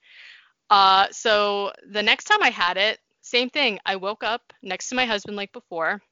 [0.69, 3.79] Uh, so the next time I had it, same thing.
[3.87, 6.03] I woke up next to my husband like before.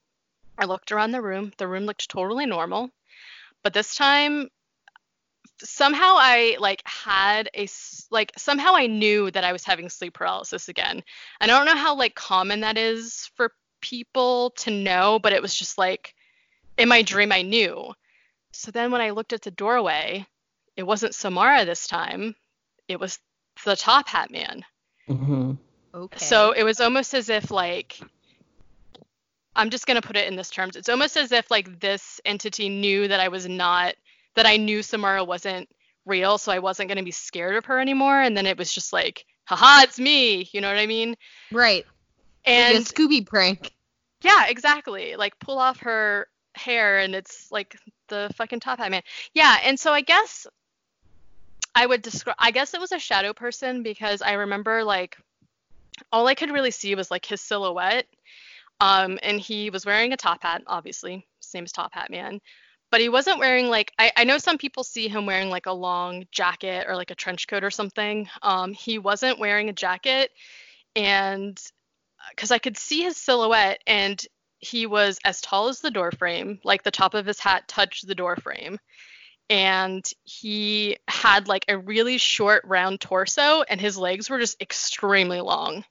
[0.57, 1.53] I looked around the room.
[1.59, 2.91] The room looked totally normal.
[3.63, 4.49] But this time,
[5.63, 7.69] somehow I like had a
[8.11, 11.03] like somehow I knew that I was having sleep paralysis again.
[11.41, 15.43] And I don't know how like common that is for people to know, but it
[15.43, 16.15] was just like
[16.79, 17.93] in my dream I knew.
[18.53, 20.27] So then when I looked at the doorway,
[20.77, 22.35] it wasn't Samara this time.
[22.89, 23.19] It was
[23.65, 24.65] the top hat man.
[25.07, 25.53] hmm
[25.95, 26.25] Okay.
[26.25, 28.01] So it was almost as if like
[29.57, 30.75] I'm just gonna put it in this terms.
[30.75, 33.95] It's almost as if like this entity knew that I was not
[34.35, 35.69] that I knew Samara wasn't
[36.07, 38.21] real, so I wasn't gonna be scared of her anymore.
[38.21, 40.49] And then it was just like, haha, it's me.
[40.53, 41.17] You know what I mean?
[41.53, 41.85] right.
[42.47, 43.73] And like a Scooby prank.
[44.23, 45.17] yeah, exactly.
[45.17, 47.77] Like pull off her hair and it's like
[48.09, 49.03] the fucking top hat man.
[49.33, 50.47] Yeah, and so I guess
[51.75, 55.17] I would describe I guess it was a shadow person because I remember like
[56.13, 58.07] all I could really see was like his silhouette.
[58.81, 62.41] Um and he was wearing a top hat, obviously, same as top hat man.
[62.95, 65.73] But he wasn't wearing like I, I know some people see him wearing like a
[65.73, 68.29] long jacket or like a trench coat or something.
[68.41, 70.31] Um he wasn't wearing a jacket
[70.95, 71.61] and
[72.31, 74.25] because I could see his silhouette and
[74.61, 78.07] he was as tall as the door frame, like the top of his hat touched
[78.07, 78.79] the door frame.
[79.51, 85.41] And he had like a really short round torso and his legs were just extremely
[85.41, 85.85] long.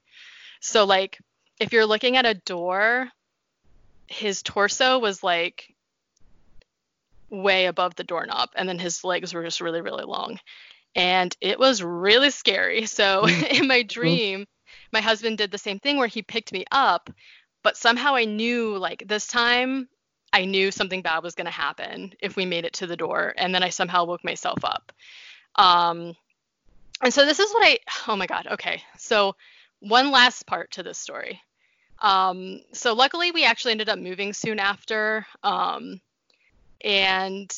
[0.62, 1.20] So like
[1.60, 3.10] if you're looking at a door,
[4.08, 5.73] his torso was like
[7.34, 10.40] way above the doorknob and then his legs were just really really long.
[10.96, 12.86] And it was really scary.
[12.88, 14.46] So in my dream,
[14.92, 17.10] my husband did the same thing where he picked me up,
[17.64, 19.90] but somehow I knew like this time
[20.32, 23.34] I knew something bad was going to happen if we made it to the door
[23.38, 24.92] and then I somehow woke myself up.
[25.56, 26.16] Um
[27.02, 28.84] and so this is what I oh my god, okay.
[28.98, 29.36] So
[29.80, 31.42] one last part to this story.
[32.00, 36.00] Um so luckily we actually ended up moving soon after um
[36.84, 37.54] and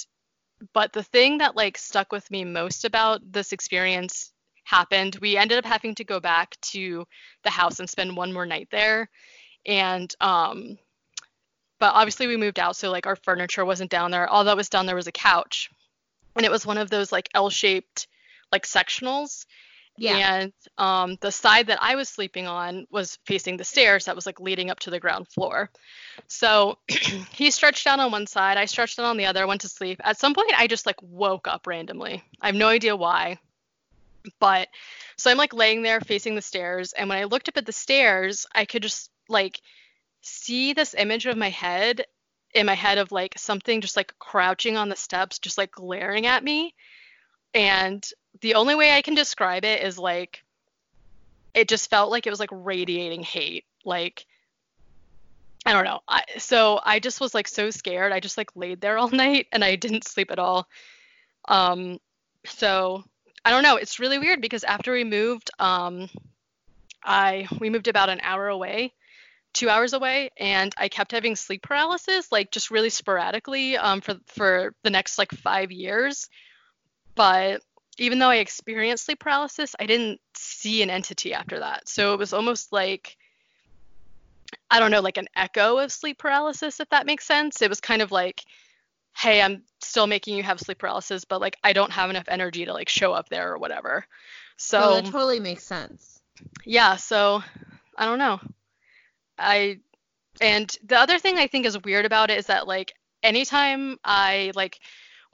[0.74, 4.32] but the thing that like stuck with me most about this experience
[4.64, 5.18] happened.
[5.22, 7.06] We ended up having to go back to
[7.44, 9.10] the house and spend one more night there.
[9.66, 10.78] And um
[11.80, 14.28] but obviously we moved out so like our furniture wasn't down there.
[14.28, 15.70] All that was down there was a couch.
[16.36, 18.08] And it was one of those like L-shaped
[18.52, 19.46] like sectionals.
[19.98, 20.36] Yeah.
[20.36, 24.26] And um the side that I was sleeping on was facing the stairs that was
[24.26, 25.70] like leading up to the ground floor.
[26.28, 29.70] So he stretched out on one side, I stretched out on the other, went to
[29.70, 30.02] sleep.
[30.04, 32.24] At some point I just like woke up randomly.
[32.42, 33.40] I have no idea why.
[34.40, 34.70] But
[35.18, 37.72] so I'm like laying there facing the stairs, and when I looked up at the
[37.72, 39.62] stairs, I could just like
[40.22, 42.06] see this image of my head
[42.54, 46.26] in my head of like something just like crouching on the steps, just like glaring
[46.26, 46.74] at me.
[47.54, 48.04] And
[48.42, 50.44] the only way I can describe it is like
[51.54, 53.66] it just felt like it was like radiating hate.
[53.84, 54.26] Like
[55.66, 56.02] I don't know.
[56.08, 58.12] I, so I just was like so scared.
[58.12, 60.68] I just like laid there all night and I didn't sleep at all.
[61.48, 62.00] Um
[62.46, 63.04] so
[63.46, 63.76] I don't know.
[63.76, 66.10] It's really weird because after we moved, um,
[67.04, 68.92] I we moved about an hour away,
[69.54, 74.16] two hours away, and I kept having sleep paralysis, like just really sporadically, um, for
[74.26, 76.28] for the next like five years.
[77.14, 77.62] But
[77.98, 81.88] even though I experienced sleep paralysis, I didn't see an entity after that.
[81.88, 83.18] So it was almost like
[84.70, 87.62] I don't know, like an echo of sleep paralysis, if that makes sense.
[87.62, 88.44] It was kind of like
[89.18, 92.66] hey, I'm still making you have sleep paralysis, but like I don't have enough energy
[92.66, 94.06] to like show up there or whatever.
[94.58, 96.22] So no, that totally makes sense.
[96.66, 97.42] yeah, so
[97.98, 98.40] I don't know.
[99.38, 99.80] I
[100.42, 102.94] and the other thing I think is weird about it is that like
[103.24, 104.80] anytime I like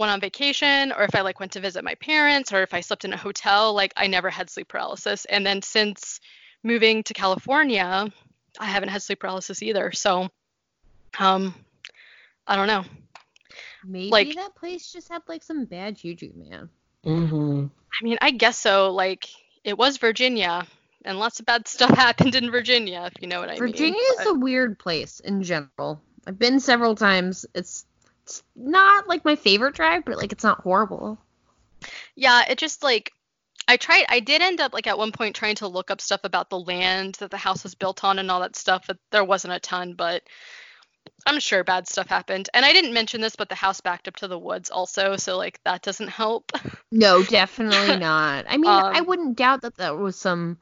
[0.01, 2.81] went on vacation or if I like went to visit my parents or if I
[2.81, 5.25] slept in a hotel, like I never had sleep paralysis.
[5.25, 6.19] And then since
[6.63, 8.11] moving to California,
[8.59, 9.91] I haven't had sleep paralysis either.
[9.93, 10.27] So
[11.19, 11.55] um
[12.45, 12.83] I don't know.
[13.85, 16.69] Maybe Like- that place just had like some bad juju, man.
[17.03, 17.65] hmm
[17.99, 18.91] I mean, I guess so.
[18.91, 19.27] Like,
[19.65, 20.65] it was Virginia,
[21.03, 23.59] and lots of bad stuff happened in Virginia, if you know what I mean.
[23.59, 26.01] Virginia is But- a weird place in general.
[26.25, 27.45] I've been several times.
[27.53, 27.85] It's
[28.31, 31.19] it's not like my favorite drive, but like it's not horrible.
[32.15, 33.11] yeah, it just like
[33.67, 34.05] I tried.
[34.09, 36.59] I did end up like at one point trying to look up stuff about the
[36.59, 38.85] land that the house was built on and all that stuff.
[38.87, 40.23] But there wasn't a ton, but
[41.25, 42.49] I'm sure bad stuff happened.
[42.53, 45.37] And I didn't mention this, but the house backed up to the woods also, so
[45.37, 46.51] like that doesn't help.
[46.91, 48.45] No, definitely not.
[48.47, 50.57] I mean, I Um, wouldn't doubt that that was some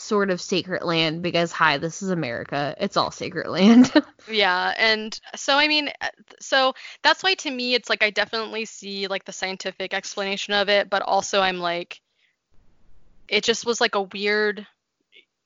[0.00, 2.74] sort of sacred land because hi, this is America.
[2.78, 3.92] It's all sacred land.
[4.26, 6.08] Yeah, and so I mean, uh,
[6.40, 10.68] so that's why to me it's like I definitely see like the scientific explanation of
[10.68, 12.00] it, but also I'm like,
[13.28, 14.66] it just was like a weird,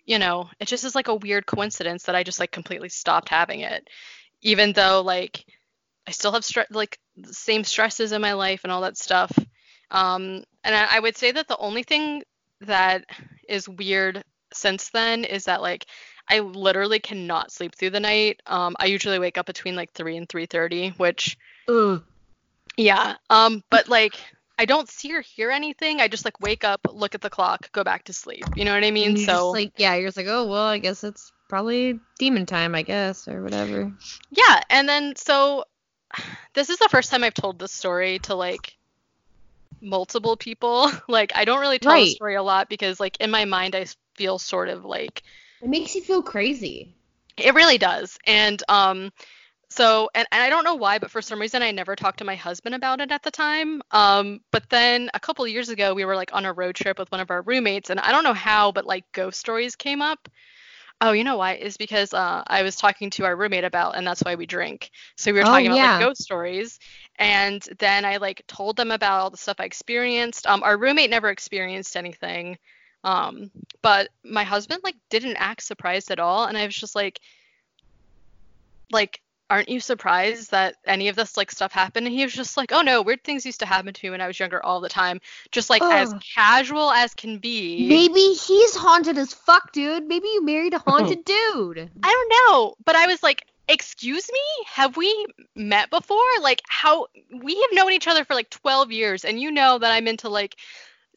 [0.07, 3.31] you know, it just is like a weird coincidence that I just like completely stopped
[3.31, 3.89] having it,
[4.43, 5.45] even though like
[6.07, 9.33] I still have like the same stresses in my life and all that stuff,
[9.91, 12.23] Um, and I, I would say that the only thing
[12.63, 13.05] that
[13.49, 14.25] is weird
[14.55, 15.87] since then is that like
[16.29, 18.41] I literally cannot sleep through the night.
[18.47, 21.37] Um, I usually wake up between like 3 and 3:30, which
[21.69, 22.03] Ugh.
[22.77, 23.17] yeah.
[23.29, 24.15] Um, but like
[24.59, 26.01] I don't see or hear anything.
[26.01, 28.45] I just like wake up, look at the clock, go back to sleep.
[28.57, 29.17] You know what I mean?
[29.17, 32.75] So just like, yeah, you're just like, oh well, I guess it's probably demon time,
[32.75, 33.93] I guess, or whatever.
[34.31, 35.65] yeah, and then so
[36.55, 38.77] this is the first time I've told this story to like
[39.81, 40.91] multiple people.
[41.09, 43.87] Like I don't really tell the story a lot because like in my mind I
[44.17, 45.23] feel sort of like
[45.61, 46.95] It makes you feel crazy.
[47.37, 48.19] It really does.
[48.27, 49.13] And um
[49.71, 52.25] so and, and I don't know why, but for some reason I never talked to
[52.25, 53.83] my husband about it at the time.
[53.91, 57.11] Um but then a couple years ago we were like on a road trip with
[57.13, 60.29] one of our roommates and I don't know how, but like ghost stories came up.
[61.01, 61.55] Oh, you know why?
[61.57, 64.91] Is because uh, I was talking to our roommate about, and that's why we drink.
[65.17, 66.79] So we were Oh, talking about like ghost stories,
[67.19, 70.47] and then I like told them about all the stuff I experienced.
[70.47, 72.59] Um, our roommate never experienced anything,
[73.05, 73.51] um,
[73.83, 77.21] but my husband like didn't act surprised at all, and I was just like,
[78.91, 82.07] like, aren't you surprised that any of this like stuff happened?
[82.07, 84.23] And he was just like, oh no, weird things used to happen to me when
[84.23, 85.21] I was younger all the time,
[85.53, 87.87] just like as casual as can be.
[87.87, 90.09] Maybe he's haunted as fuck, dude.
[90.09, 91.91] Maybe you married a haunted dude.
[92.03, 96.19] I don't know, but I was like, excuse me, have we met before?
[96.41, 99.93] Like, how we have known each other for like 12 years, and you know that
[99.93, 100.57] I'm into like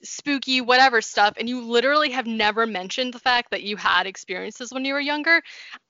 [0.04, 4.72] spooky whatever stuff, and you literally have never mentioned the fact that you had experiences
[4.72, 5.42] when you were younger.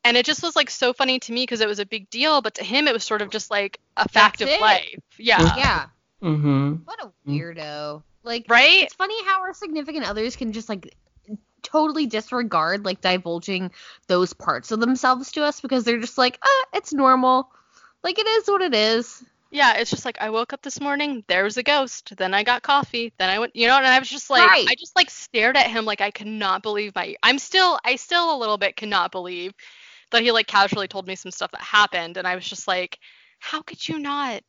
[0.03, 2.41] And it just was like so funny to me because it was a big deal,
[2.41, 4.62] but to him, it was sort of just like a fact That's of it.
[4.62, 4.99] life.
[5.18, 5.55] Yeah.
[5.58, 5.86] Yeah.
[6.24, 6.74] Mm-hmm.
[6.86, 8.03] What a weirdo.
[8.24, 8.84] Like, Right?
[8.84, 10.95] it's funny how our significant others can just like
[11.64, 13.72] totally disregard like divulging
[14.08, 17.49] those parts of themselves to us because they're just like, ah, it's normal.
[18.03, 19.24] Like it is what it is.
[19.52, 22.14] Yeah, it's just like I woke up this morning, there was a ghost.
[22.18, 23.14] Then I got coffee.
[23.18, 24.68] Then I went, you know, and I was just like, Right.
[24.68, 27.16] I just like stared at him like I could not believe my.
[27.24, 29.54] I'm still, I still a little bit cannot believe
[30.12, 33.00] that he like casually told me some stuff that happened, and I was just like,
[33.39, 34.43] how could you not?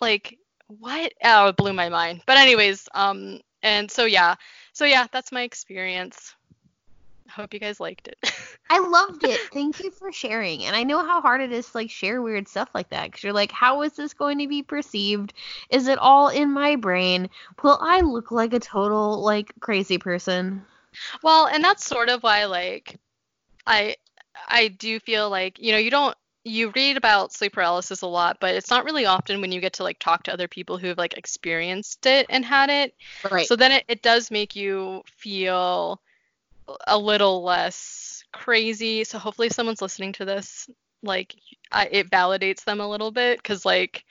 [0.00, 0.38] Like,
[0.68, 1.12] what?
[1.24, 2.22] Oh, it blew my mind.
[2.26, 4.34] But anyways, um, and so yeah,
[4.72, 6.34] so yeah, that's my experience.
[7.28, 8.18] I hope you guys liked it.
[8.70, 9.40] I loved it.
[9.52, 10.64] Thank you for sharing.
[10.64, 13.22] And I know how hard it is to like share weird stuff like that because
[13.22, 15.32] you're like, how is this going to be perceived?
[15.70, 17.30] Is it all in my brain?
[17.62, 20.64] Will I look like a total like crazy person?
[21.22, 22.98] Well, and that's sort of why like
[23.66, 23.96] I
[24.48, 28.38] I do feel like, you know, you don't you read about sleep paralysis a lot,
[28.40, 30.88] but it's not really often when you get to like talk to other people who
[30.88, 32.94] have like experienced it and had it.
[33.30, 33.46] Right.
[33.46, 36.00] So then it, it does make you feel
[36.86, 39.04] a little less crazy.
[39.04, 40.68] So hopefully if someone's listening to this,
[41.02, 41.34] like
[41.70, 44.04] I, it validates them a little bit cuz like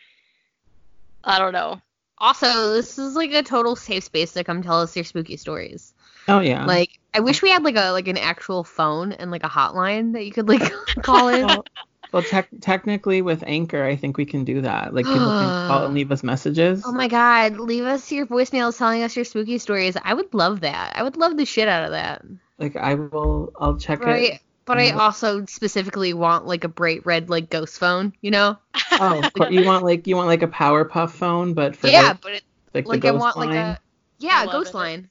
[1.23, 1.81] I don't know.
[2.17, 5.93] also, this is like a total safe space to come tell us your spooky stories.
[6.27, 6.65] Oh yeah.
[6.65, 10.13] Like, I wish we had like a like an actual phone and like a hotline
[10.13, 11.45] that you could like call in.
[11.45, 11.65] well,
[12.11, 14.93] well tec- technically with Anchor, I think we can do that.
[14.93, 16.83] Like people can call and leave us messages.
[16.85, 19.97] Oh my god, leave us your voicemails telling us your spooky stories.
[20.01, 20.93] I would love that.
[20.95, 22.21] I would love the shit out of that.
[22.59, 24.33] Like I will, I'll check Right.
[24.33, 24.41] it.
[24.65, 24.97] But I Mhm.
[24.97, 28.57] also specifically want like a bright red like ghost phone, you know?
[28.99, 32.31] Oh, you want like you want like a Powerpuff phone, but for yeah, the, but
[32.33, 32.43] it,
[32.73, 33.49] like, like the I want line.
[33.49, 33.79] like a
[34.19, 34.75] yeah, ghost it.
[34.77, 35.09] line.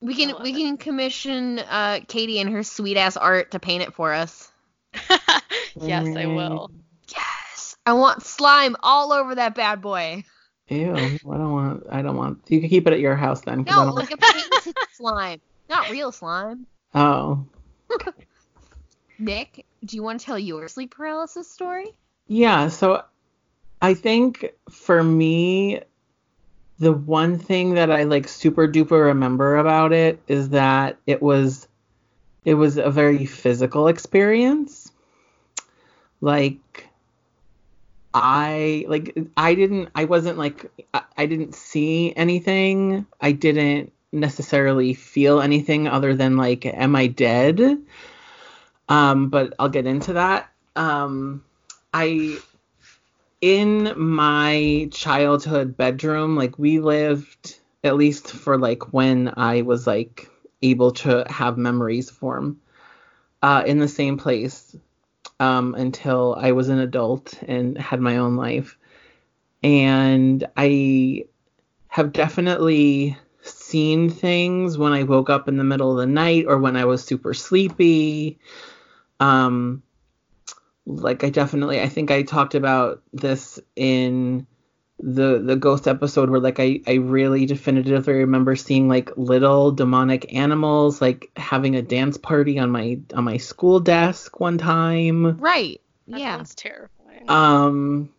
[0.00, 0.56] We can we it.
[0.56, 4.50] can commission uh Katie and her sweet ass art to paint it for us.
[5.82, 6.70] yes, I will.
[7.10, 7.76] Yes.
[7.84, 10.24] I want slime all over that bad boy.
[10.68, 11.86] Ew, I don't want.
[11.90, 12.40] I don't want.
[12.48, 13.64] You can keep it at your house then.
[13.64, 15.40] 'cause I No, don't- like a painted slime.
[15.68, 16.66] Not real slime.
[16.94, 17.44] Oh,
[19.18, 21.86] Nick, do you want to tell your sleep paralysis story?
[22.28, 23.02] Yeah, so
[23.80, 25.80] I think for me,
[26.78, 31.68] the one thing that I like super duper remember about it is that it was
[32.44, 34.92] it was a very physical experience.
[36.20, 36.88] Like
[38.12, 43.06] I like I didn't I wasn't like I, I didn't see anything.
[43.20, 47.78] I didn't necessarily feel anything other than like am I dead?
[48.88, 50.50] Um but I'll get into that.
[50.74, 51.44] Um
[51.92, 52.38] I
[53.40, 60.28] in my childhood bedroom, like we lived at least for like when I was like
[60.62, 62.60] able to have memories form
[63.42, 64.74] uh, in the same place
[65.38, 68.76] um, until I was an adult and had my own life.
[69.62, 71.26] And I
[71.88, 73.16] have definitely
[73.66, 76.84] seen things when I woke up in the middle of the night or when I
[76.84, 78.38] was super sleepy.
[79.18, 79.82] Um,
[80.86, 84.46] like I definitely I think I talked about this in
[84.98, 90.32] the the ghost episode where like I I really definitively remember seeing like little demonic
[90.32, 95.38] animals like having a dance party on my on my school desk one time.
[95.38, 95.80] Right.
[96.08, 96.36] That yeah.
[96.38, 97.28] That's terrifying.
[97.28, 98.10] Um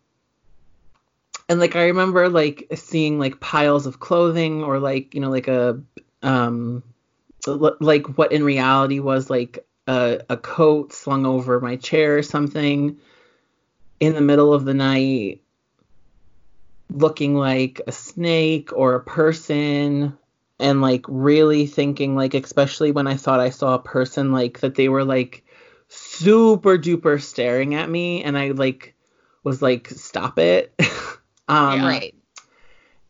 [1.50, 5.48] and like I remember like seeing like piles of clothing or like you know like
[5.48, 5.82] a
[6.24, 6.84] um
[7.48, 12.98] like what in reality was like a, a coat slung over my chair or something
[14.00, 15.42] in the middle of the night
[16.90, 20.18] looking like a snake or a person
[20.60, 24.76] and like really thinking like especially when I thought I saw a person like that
[24.76, 25.46] they were like
[25.88, 28.96] super duper staring at me and I like
[29.44, 30.74] was like stop it
[31.48, 32.16] um right.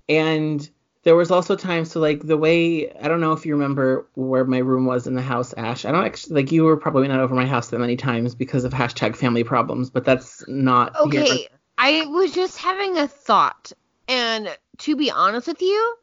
[0.09, 0.69] and
[1.07, 4.43] there was also times so like the way I don't know if you remember where
[4.43, 5.85] my room was in the house, Ash.
[5.85, 8.65] I don't actually like you were probably not over my house that many times because
[8.65, 11.21] of hashtag family problems, but that's not here.
[11.21, 11.47] Okay.
[11.77, 13.71] I was just having a thought.
[14.09, 15.95] And to be honest with you,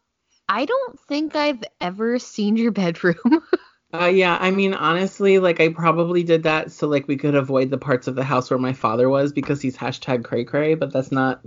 [0.49, 3.43] I don't think I've ever seen your bedroom.
[3.93, 7.71] Uh, yeah, I mean honestly, like I probably did that so like we could avoid
[7.71, 10.93] the parts of the house where my father was because he's hashtag cray cray, but
[10.93, 11.43] that's not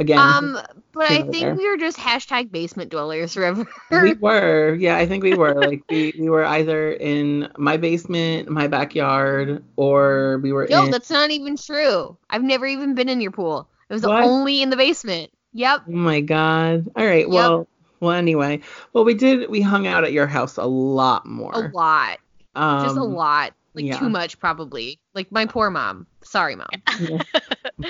[0.00, 0.18] again.
[0.18, 0.58] um,
[0.92, 1.54] but I think there.
[1.54, 3.64] we were just hashtag basement dwellers forever.
[3.90, 5.54] we were, yeah, I think we were.
[5.54, 10.90] Like we, we were either in my basement, my backyard, or we were No, in.
[10.90, 12.16] that's not even true.
[12.28, 13.68] I've never even been in your pool.
[13.88, 14.24] It was What?
[14.24, 15.30] only in the basement.
[15.52, 15.82] Yep.
[15.88, 16.90] Oh my god.
[16.96, 17.28] All right.
[17.28, 17.68] Well.
[18.00, 18.12] Well.
[18.12, 18.60] Anyway.
[18.92, 19.50] Well, we did.
[19.50, 21.52] We hung out at your house a lot more.
[21.52, 22.18] A lot.
[22.54, 23.52] Um, Just a lot.
[23.74, 23.98] Like yeah.
[23.98, 24.98] too much probably.
[25.14, 26.06] Like my poor mom.
[26.30, 26.68] Sorry, mom.
[27.00, 27.18] yeah.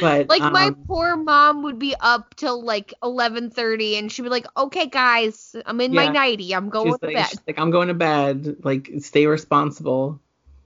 [0.00, 4.28] But Like my um, poor mom would be up till like 11:30 and she'd be
[4.30, 6.12] like, "Okay, guys, I'm in my Yeah.
[6.12, 6.54] nighty.
[6.54, 8.56] I'm going she's to like, bed." she's like, I'm going to bed.
[8.62, 10.18] Like, stay responsible.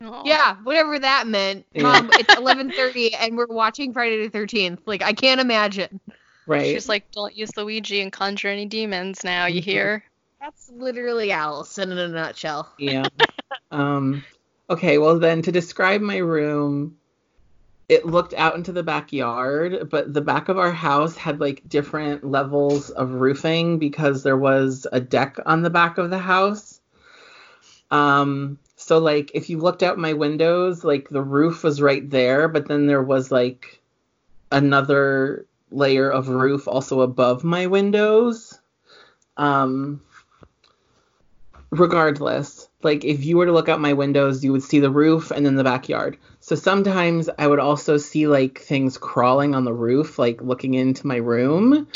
[0.03, 0.23] Aw.
[0.25, 1.67] Yeah, whatever that meant.
[1.75, 1.83] Yeah.
[1.83, 4.79] Mom, it's 11:30 and we're watching Friday the 13th.
[4.87, 6.01] Like I can't imagine.
[6.47, 6.67] Right.
[6.75, 9.65] She's like, don't use the Ouija and conjure any demons now, you Mhm.
[9.65, 10.05] hear?
[10.41, 12.71] That's literally Allison in a nutshell.
[12.79, 13.09] yeah.
[13.71, 14.23] Um.
[14.71, 14.99] Okay.
[14.99, 16.99] Well, then to describe my room,
[17.89, 22.25] it looked out into the backyard, but the back of our house had like different
[22.25, 26.81] levels of roofing because there was a deck on the back of the house.
[27.91, 28.59] Um.
[28.77, 32.69] So like, if you looked out my windows, like the roof was right there, but
[32.69, 33.81] then there was like
[34.51, 38.59] another layer of roof also above my windows.
[39.37, 40.01] Um
[41.71, 45.31] regardless, like if you were to look out my windows, you would see the roof
[45.31, 46.17] and then the backyard.
[46.45, 51.07] So sometimes I would also see like things crawling on the roof, like looking into
[51.07, 51.89] my room,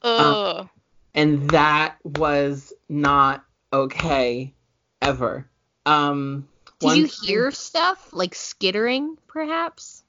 [0.00, 0.68] Ugh.
[1.12, 4.54] and that was not okay
[5.02, 5.48] ever.
[5.86, 6.46] Um
[6.78, 10.04] Did you time- hear stuff like skittering perhaps?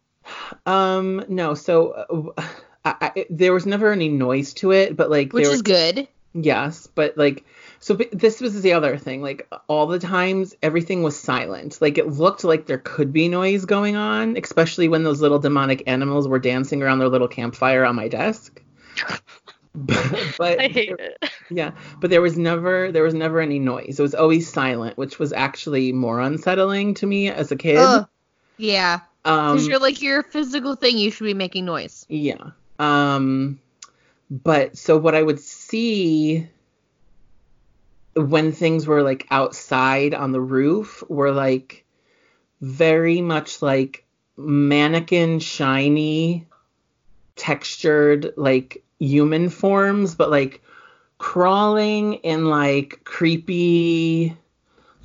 [0.67, 2.43] Um no, so uh,
[2.85, 6.07] I, I, there was never any noise to it, but like Which there is good.
[6.35, 7.45] Yes, but like
[7.87, 9.21] so this was the other thing.
[9.21, 11.81] Like all the times everything was silent.
[11.81, 15.83] Like it looked like there could be noise going on, especially when those little demonic
[15.87, 18.61] animals were dancing around their little campfire on my desk.
[19.73, 21.29] but, but I hate it.
[21.49, 21.71] yeah,
[22.01, 23.97] but there was never there was never any noise.
[23.97, 27.77] It was always silent, which was actually more unsettling to me as a kid.
[27.77, 28.05] Ugh.
[28.57, 28.99] Yeah.
[29.23, 32.05] um Because you're like you're a physical thing, you should be making noise.
[32.09, 32.49] Yeah.
[32.79, 33.61] Um
[34.29, 36.49] but so what I would see
[38.17, 41.85] when things were like outside on the roof were like
[42.61, 44.05] very much like
[44.35, 46.47] mannequin shiny
[47.35, 50.61] textured like human forms but like
[51.19, 54.35] crawling in like creepy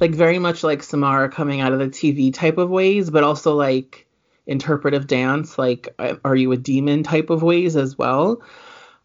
[0.00, 3.54] like very much like Samara coming out of the TV type of ways but also
[3.54, 4.06] like
[4.46, 8.42] interpretive dance like uh, are you a demon type of ways as well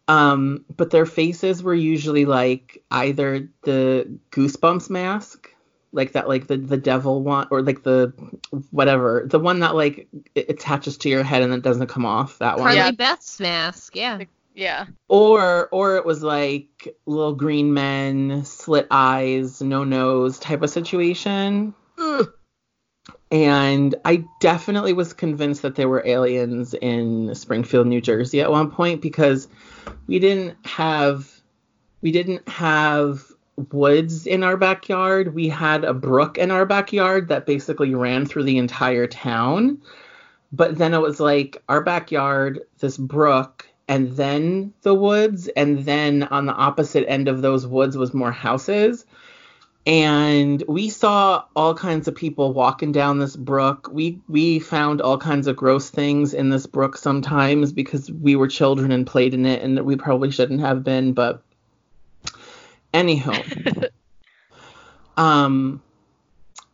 [0.08, 5.50] um but their faces were usually like either the goosebumps mask
[5.92, 8.12] like that like the the devil one or like the
[8.70, 12.38] whatever the one that like it attaches to your head and then doesn't come off
[12.38, 12.90] that one Carly Yeah.
[12.90, 14.20] Beth's mask, yeah.
[14.54, 14.86] Yeah.
[15.06, 21.74] or or it was like little green men slit eyes no nose type of situation
[23.30, 28.70] and I definitely was convinced that there were aliens in Springfield, New Jersey at one
[28.70, 29.48] point because
[30.06, 31.40] we didn't have
[32.00, 33.24] we didn't have
[33.72, 35.34] woods in our backyard.
[35.34, 39.82] We had a brook in our backyard that basically ran through the entire town.
[40.52, 46.24] But then it was like our backyard, this brook, and then the woods, and then
[46.24, 49.04] on the opposite end of those woods was more houses.
[49.88, 53.88] And we saw all kinds of people walking down this brook.
[53.90, 58.48] We we found all kinds of gross things in this brook sometimes because we were
[58.48, 61.14] children and played in it, and we probably shouldn't have been.
[61.14, 61.42] But
[62.92, 63.40] anyhow,
[65.16, 65.82] um,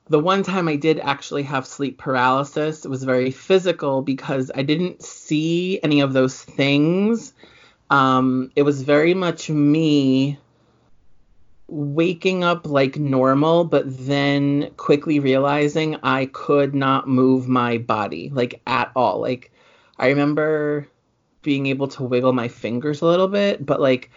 [0.08, 4.62] the one time I did actually have sleep paralysis, it was very physical because I
[4.62, 7.32] didn't see any of those things.
[7.90, 10.40] Um, it was very much me
[11.66, 18.60] waking up like normal, but then quickly realizing I could not move my body like
[18.66, 19.20] at all.
[19.20, 19.50] Like
[19.98, 20.88] I remember
[21.42, 24.10] being able to wiggle my fingers a little bit, but like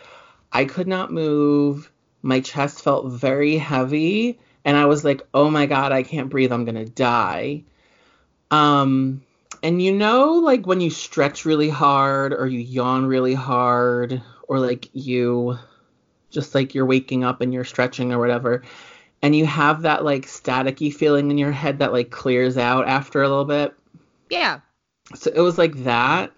[0.52, 1.92] I could not move.
[2.22, 6.52] My chest felt very heavy and I was like, "Oh my god, I can't breathe.
[6.52, 7.64] I'm going to die."
[8.52, 9.24] Um
[9.64, 14.60] and you know like when you stretch really hard or you yawn really hard or
[14.60, 15.58] like you
[16.30, 18.64] just like you're waking up and you're stretching or whatever
[19.22, 23.24] and you have that like staticky feeling in your head that like clears out after
[23.24, 23.74] a little bit
[24.30, 24.60] Yeah.
[25.16, 26.32] so it was like that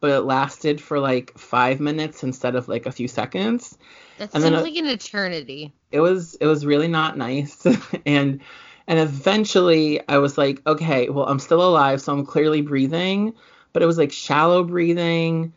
[0.00, 3.76] but it lasted for like five minutes instead of like a few seconds
[4.18, 5.72] That And seems a- like an eternity.
[5.92, 7.66] it was it was really not nice
[8.06, 8.40] and
[8.86, 13.34] and eventually i was like okay well i'm still alive so i'm clearly breathing
[13.72, 15.52] but it was like shallow breathing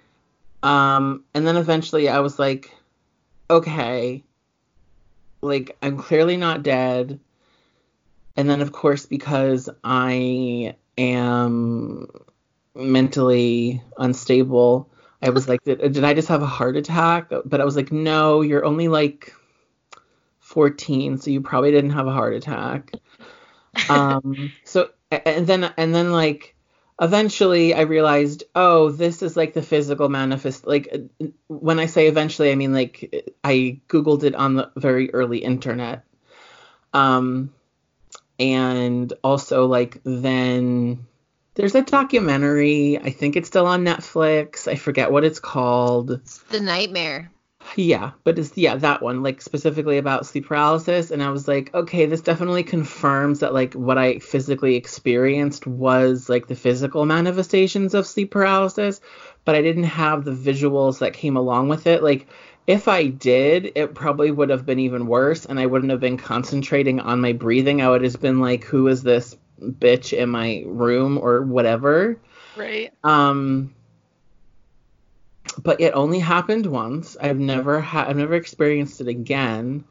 [0.64, 2.72] um and then eventually i was like
[3.52, 4.24] okay
[5.42, 7.20] like i'm clearly not dead.
[8.38, 12.08] And then of course because i am
[12.74, 14.90] mentally unstable
[15.22, 17.32] i was like did, did i just have a heart attack?
[17.46, 19.34] But i was like no you're only like
[20.40, 22.92] 14 so you probably didn't have a heart attack.
[23.90, 26.56] Um so and then and then like
[27.02, 30.96] eventually i realized oh this is like the physical manifest like
[31.48, 36.04] when i say eventually i mean like i googled it on the very early internet
[36.94, 37.52] um
[38.40, 41.06] and also like then
[41.56, 46.38] there's a documentary i think it's still on netflix i forget what it's called It's
[46.44, 47.32] the nightmare.
[47.76, 51.12] Yeah, but it's yeah, that one, like specifically about sleep paralysis.
[51.12, 56.30] And I was like, okay, this definitely confirms that like what I physically experienced was
[56.30, 59.02] like the physical manifestations of sleep paralysis,
[59.46, 62.04] but I didn't have the visuals that came along with it.
[62.04, 62.28] Like
[62.68, 66.18] if I did, it probably would have been even worse and I wouldn't have been
[66.18, 67.82] concentrating on my breathing.
[67.82, 72.20] I would have been like, who is this bitch in my room or whatever.
[72.56, 72.92] Right.
[73.04, 73.74] Um,
[75.58, 77.18] but it only happened once.
[77.20, 79.84] I've never had, I've never experienced it again.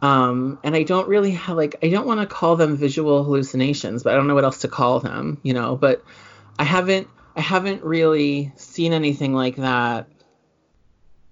[0.00, 4.02] Um, and I don't really have like, I don't want to call them visual hallucinations,
[4.02, 5.76] but I don't know what else to call them, you know.
[5.76, 6.04] But
[6.58, 10.08] I haven't, I haven't really seen anything like that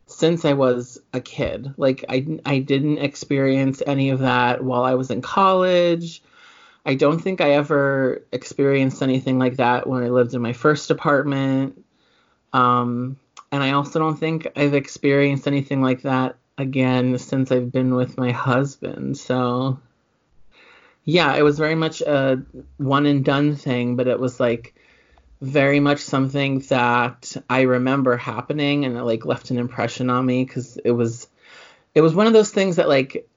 [0.07, 1.75] since I was a kid.
[1.77, 6.23] Like I, I didn't experience any of that while I was in college.
[6.85, 10.93] I don't think I ever experienced anything like that when I lived in my first
[10.93, 11.85] apartment.
[12.53, 13.19] Um,
[13.53, 18.19] and I also don't think I've experienced anything like that again since I've been with
[18.19, 19.17] my husband.
[19.17, 19.79] So,
[21.05, 22.43] yeah, it was very much a
[22.79, 24.75] one and done thing, but it was like
[25.41, 30.45] very much something that I remember happening and it like left an impression on me
[30.45, 31.29] because it was
[31.95, 33.29] it was one of those things that like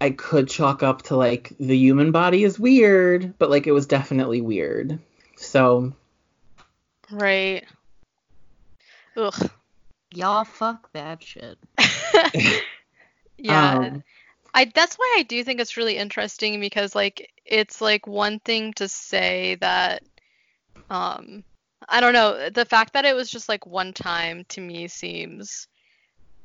[0.00, 3.86] I could chalk up to like the human body is weird, but like it was
[3.86, 4.98] definitely weird.
[5.36, 5.92] So
[7.10, 7.64] Right.
[9.16, 9.50] Ugh.
[10.14, 11.58] Y'all fuck that shit.
[13.42, 13.78] Yeah.
[13.78, 14.04] um,
[14.54, 18.72] I that's why I do think it's really interesting because like it's like one thing
[18.74, 20.02] to say that
[20.90, 21.42] um
[21.88, 25.66] I don't know, the fact that it was just like one time to me seems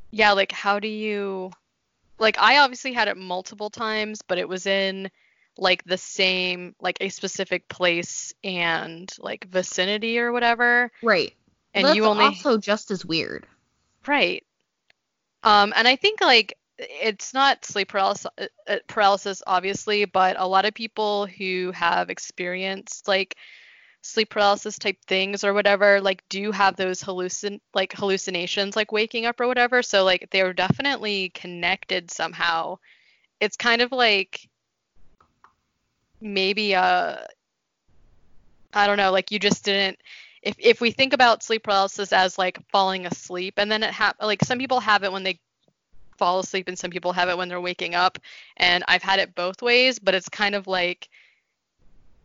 [0.09, 1.51] yeah, like how do you
[2.17, 5.11] like I obviously had it multiple times, but it was in
[5.57, 10.91] like the same like a specific place and like vicinity or whatever.
[11.03, 11.33] Right.
[11.73, 13.45] And That's you only also just as weird.
[14.05, 14.43] Right.
[15.43, 20.47] Um, and I think like it's not sleep paralysis, uh, uh, paralysis obviously, but a
[20.47, 23.35] lot of people who have experienced like
[24.01, 29.25] sleep paralysis type things or whatever, like do have those hallucin like hallucinations, like waking
[29.25, 29.83] up or whatever.
[29.83, 32.77] So like they're definitely connected somehow.
[33.39, 34.47] It's kind of like
[36.21, 37.17] maybe uh
[38.73, 39.99] I don't know, like you just didn't
[40.47, 44.15] if if we think about sleep paralysis as like falling asleep and then it hap
[44.21, 45.39] like some people have it when they
[46.17, 48.17] fall asleep and some people have it when they're waking up
[48.55, 51.09] and I've had it both ways but it's kind of like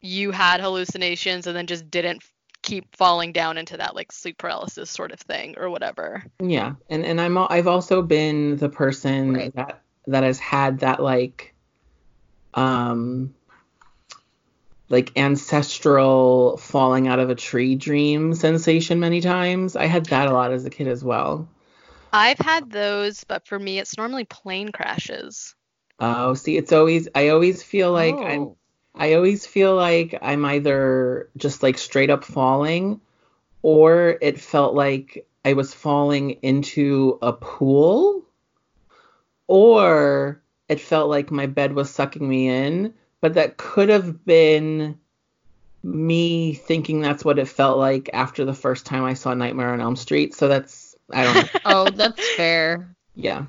[0.01, 2.23] you had hallucinations and then just didn't
[2.63, 6.23] keep falling down into that like sleep paralysis sort of thing or whatever.
[6.41, 9.55] Yeah, and and I'm I've also been the person Right.
[9.57, 11.55] that that has had that like
[12.55, 13.35] um
[14.93, 19.75] like ancestral falling out of a tree dream sensation many times.
[19.75, 21.49] I had that a lot as a kid as well.
[22.13, 25.55] I've had those, but for me, it's normally plane crashes.
[25.99, 28.57] Oh, see, it's always I always feel like I'm Oh.
[28.95, 33.01] I always feel like I'm either just like straight up falling
[33.63, 38.27] or it felt like I was falling into a pool
[39.47, 44.99] or it felt like my bed was sucking me in, but that could have been
[45.83, 49.81] me thinking that's what it felt like after the first time I saw Nightmare on
[49.81, 50.35] Elm Street.
[50.35, 51.49] So that's I don't know.
[51.65, 52.95] Oh, that's fair.
[53.15, 53.47] Yeah.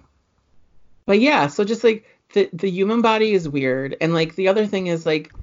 [1.05, 4.65] But yeah, so just like the the human body is weird and like the other
[4.65, 5.33] thing is like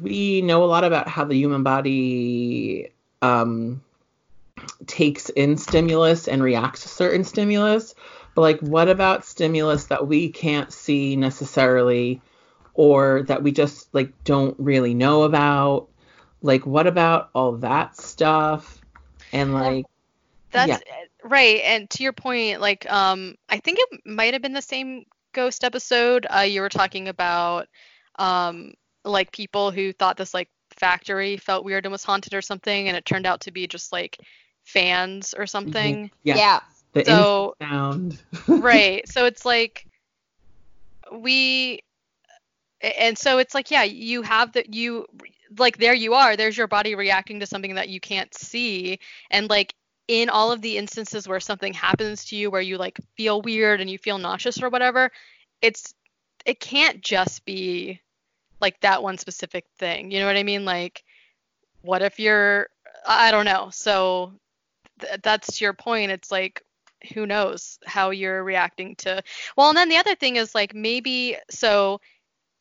[0.00, 2.90] we know a lot about how the human body
[3.20, 3.82] um
[4.86, 7.94] takes in stimulus and reacts to certain stimulus,
[8.34, 12.20] but like what about stimulus that we can't see necessarily
[12.78, 15.88] or that we just like don't really know about?
[16.42, 18.80] Like what about all that stuff?
[19.32, 19.84] And like
[20.52, 20.78] That's Yeah.
[21.24, 21.60] right.
[21.64, 25.64] And to your point, like um I think it might have been the same ghost
[25.64, 26.24] episode.
[26.34, 27.66] Uh you were talking about
[28.16, 28.74] um
[29.04, 32.96] like people who thought this like factory felt weird and was haunted or something and
[32.96, 34.18] it turned out to be just like
[34.62, 36.12] fans or something.
[36.22, 36.60] yeah, Yeah.
[36.92, 38.22] the So- sound.
[38.46, 39.06] right.
[39.08, 39.84] So it's like
[41.10, 41.82] we a-
[42.80, 45.06] and so it's like yeah, you have that you
[45.58, 48.98] like there you are, there's your body reacting to something that you can't see
[49.30, 49.74] and like
[50.08, 53.80] in all of the instances where something happens to you where you like feel weird
[53.80, 55.10] and you feel nauseous or whatever,
[55.60, 55.94] it's
[56.46, 58.00] it can't just be
[58.60, 60.10] like that one specific thing.
[60.10, 60.64] You know what I mean?
[60.64, 61.04] Like
[61.82, 62.68] what if you're
[63.06, 63.68] I don't know.
[63.70, 64.32] So
[65.00, 66.10] th- that's your point.
[66.10, 66.62] It's like
[67.14, 69.22] who knows how you're reacting to
[69.56, 72.00] well and then the other thing is like maybe so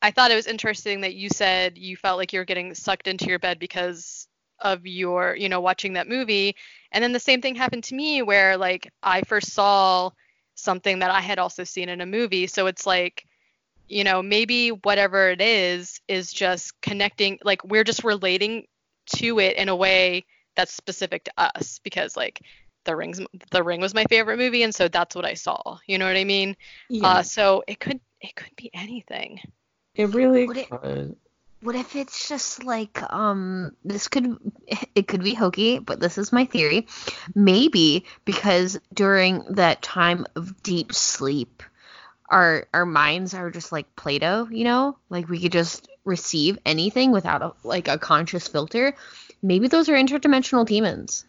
[0.01, 3.07] i thought it was interesting that you said you felt like you were getting sucked
[3.07, 4.27] into your bed because
[4.59, 6.55] of your you know watching that movie.
[6.91, 10.09] And then the same thing happened to me where like i first saw
[10.55, 12.47] something that i had also seen in a movie.
[12.47, 13.25] So it's like
[13.87, 18.65] you know maybe whatever it is is just connecting like we're just relating
[19.15, 20.25] to it in a way
[20.55, 22.41] that's specific to us because like
[22.83, 23.21] the rings
[23.51, 25.77] the ring was my favorite movie and so that's what i saw.
[25.87, 26.55] You know what i mean?
[26.89, 27.07] Yeah.
[27.07, 29.39] uh so it could it could be anything
[29.97, 31.15] It really it- could.
[31.61, 34.37] What if it's just like um this could
[34.95, 36.85] it could be hokey, but this is my theory.
[37.33, 41.63] Maybe because during that time of deep sleep
[42.29, 44.97] our our minds are just like Play-Doh, you know?
[45.09, 48.95] Like we could just receive anything without a like a conscious filter.
[49.41, 51.25] Maybe those are interdimensional demons.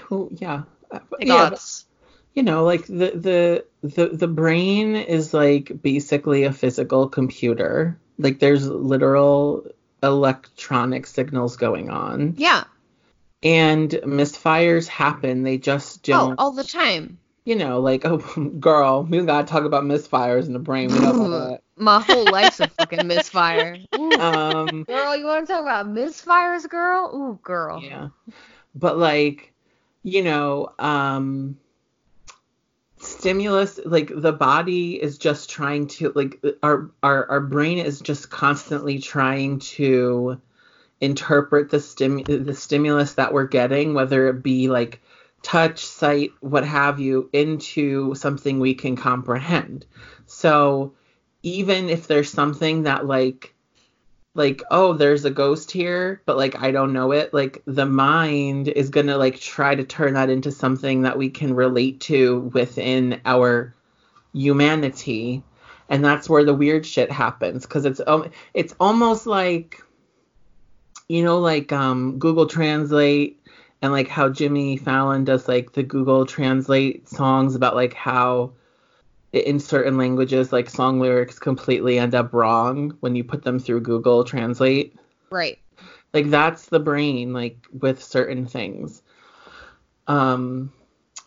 [0.00, 0.62] Who, yeah.
[0.90, 1.86] Uh, yeah, gods.
[2.34, 7.98] You know, like the the the the brain is like basically a physical computer.
[8.18, 9.66] Like there's literal
[10.02, 12.64] electronic signals going on, Yeah.
[13.42, 15.42] and misfires happen.
[15.42, 16.32] They just Oh, don't.
[16.32, 17.18] oh, all the time.
[17.44, 18.18] You know, like oh,
[18.60, 20.88] girl, we gotta talk about misfires in the brain.
[20.90, 23.78] We about My whole life's a fucking misfire.
[23.92, 27.10] Um, Girl, you want to talk about misfires, girl?
[27.14, 27.82] Ooh, girl.
[27.82, 28.08] Yeah.
[28.74, 29.52] But like,
[30.02, 31.58] you know, um
[33.24, 38.30] stimulus like the body is just trying to like our our our brain is just
[38.30, 40.40] constantly trying to
[41.00, 45.00] interpret the stim the stimulus that we're getting whether it be like
[45.44, 49.86] touch sight what have you into something we can comprehend.
[50.26, 50.94] So
[51.42, 53.53] even if there's something that like
[54.34, 57.32] like oh there's a ghost here but like i don't know it.
[57.32, 61.30] Like the mind is going to like try to turn that into something that we
[61.30, 63.74] can relate to within our
[64.32, 65.42] humanity.
[65.88, 69.82] And that's where the weird shit happens cuz it's um it's almost like
[71.08, 73.40] you know like um google translate
[73.82, 78.50] and like how jimmy fallon does like the google translate songs about like how
[79.34, 83.80] in certain languages like song lyrics completely end up wrong when you put them through
[83.80, 84.96] Google Translate.
[85.30, 85.58] Right.
[86.12, 89.02] Like that's the brain like with certain things.
[90.06, 90.72] Um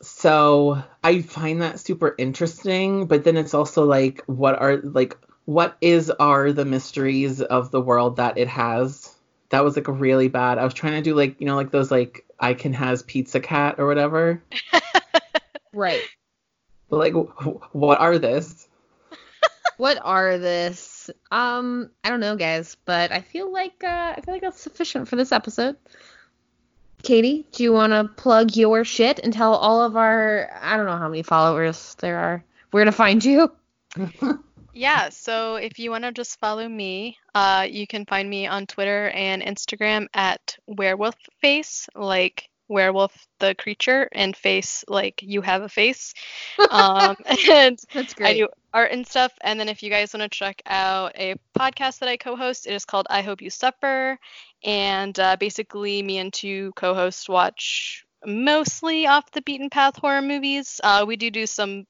[0.01, 5.77] so I find that super interesting, but then it's also like what are like what
[5.81, 9.13] is are the mysteries of the world that it has?
[9.49, 10.57] That was like really bad.
[10.57, 13.39] I was trying to do like, you know, like those like I can has pizza
[13.39, 14.43] cat or whatever.
[15.77, 16.01] Right.
[16.89, 17.13] But like
[17.73, 18.67] what are this?
[19.77, 21.11] What are this?
[21.29, 25.07] Um, I don't know, guys, but I feel like uh, I feel like that's sufficient
[25.07, 25.75] for this episode.
[27.03, 30.87] Katie, do you want to plug your shit and tell all of our I don't
[30.87, 33.51] know how many followers there are where to find you?
[34.77, 38.67] Yeah, so if you want to just follow me, uh, you can find me on
[38.67, 45.61] Twitter and Instagram at werewolf face, like werewolf the creature, and face like you have
[45.61, 46.13] a face.
[46.69, 47.15] Um,
[47.51, 49.33] and That's I do art and stuff.
[49.41, 52.73] And then if you guys want to check out a podcast that I co-host, it
[52.73, 54.19] is called I Hope You Suffer.
[54.63, 60.79] And uh, basically, me and two co-hosts watch mostly off the beaten path horror movies.
[60.83, 61.85] Uh, we do do some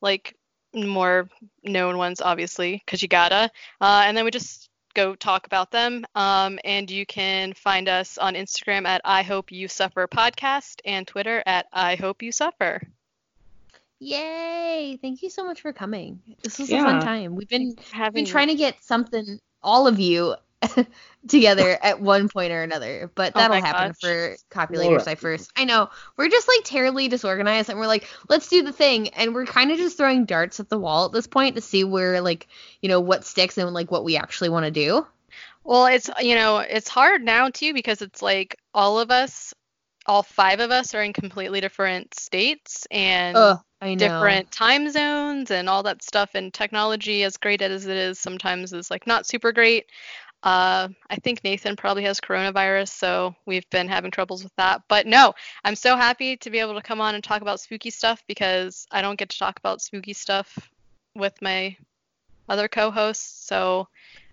[0.00, 0.34] like
[0.74, 1.28] more
[1.62, 3.50] known ones, obviously, because you gotta.
[3.80, 6.04] Uh, and then we just go talk about them.
[6.14, 11.06] Um, and you can find us on Instagram at I Hope You Suffer Podcast and
[11.06, 12.80] Twitter at I Hope You Suffer.
[14.00, 14.98] Yay!
[15.00, 16.20] Thank you so much for coming.
[16.42, 17.36] This was a fun time.
[17.36, 20.34] We've been Having been trying to get something, all of you,
[21.28, 24.00] together at one point or another, but Oh that'll my happen gosh.
[24.00, 25.00] for copulator Laura.
[25.00, 25.48] ciphers.
[25.56, 29.34] I know we're just like terribly disorganized, and we're like, let's do the thing, and
[29.34, 32.20] we're kind of just throwing darts at the wall at this point to see where
[32.20, 32.48] like
[32.80, 35.06] you know what sticks and like what we actually want to do.
[35.64, 39.54] Well, it's you know, it's hard now too because it's like all of us,
[40.06, 43.98] all five of us are in completely different states and Ugh, I know.
[43.98, 48.72] different time zones and all that stuff and technology as great as it is sometimes
[48.72, 49.86] is like not super great.
[50.44, 54.82] Uh, I think Nathan probably has coronavirus, so we've been having troubles with that.
[54.88, 55.32] But no,
[55.64, 58.86] I'm so happy to be able to come on and talk about spooky stuff because
[58.90, 60.70] I don't get to talk about spooky stuff
[61.16, 61.74] with my
[62.48, 63.46] other co-hosts.
[63.46, 63.88] So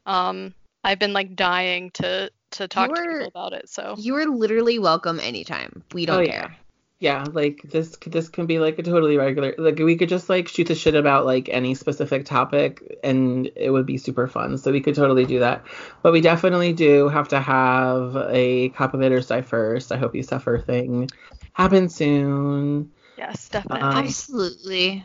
[0.05, 0.53] um,
[0.83, 3.69] I've been like dying to to talk to people about it.
[3.69, 5.81] So You are literally welcome anytime.
[5.93, 6.49] We don't Oh, care.
[6.51, 6.55] yeah.
[7.01, 10.47] Yeah, like this this can be like a totally regular like we could just like
[10.47, 14.59] shoot the shit about like any specific topic and it would be super fun.
[14.59, 15.65] So we could totally do that.
[16.03, 19.91] But we definitely do have to have a Copulators Die First.
[19.91, 21.09] I hope you suffer thing
[21.53, 22.91] happen soon.
[23.17, 23.81] yes, definitely.
[23.81, 25.03] Um, Absolutely.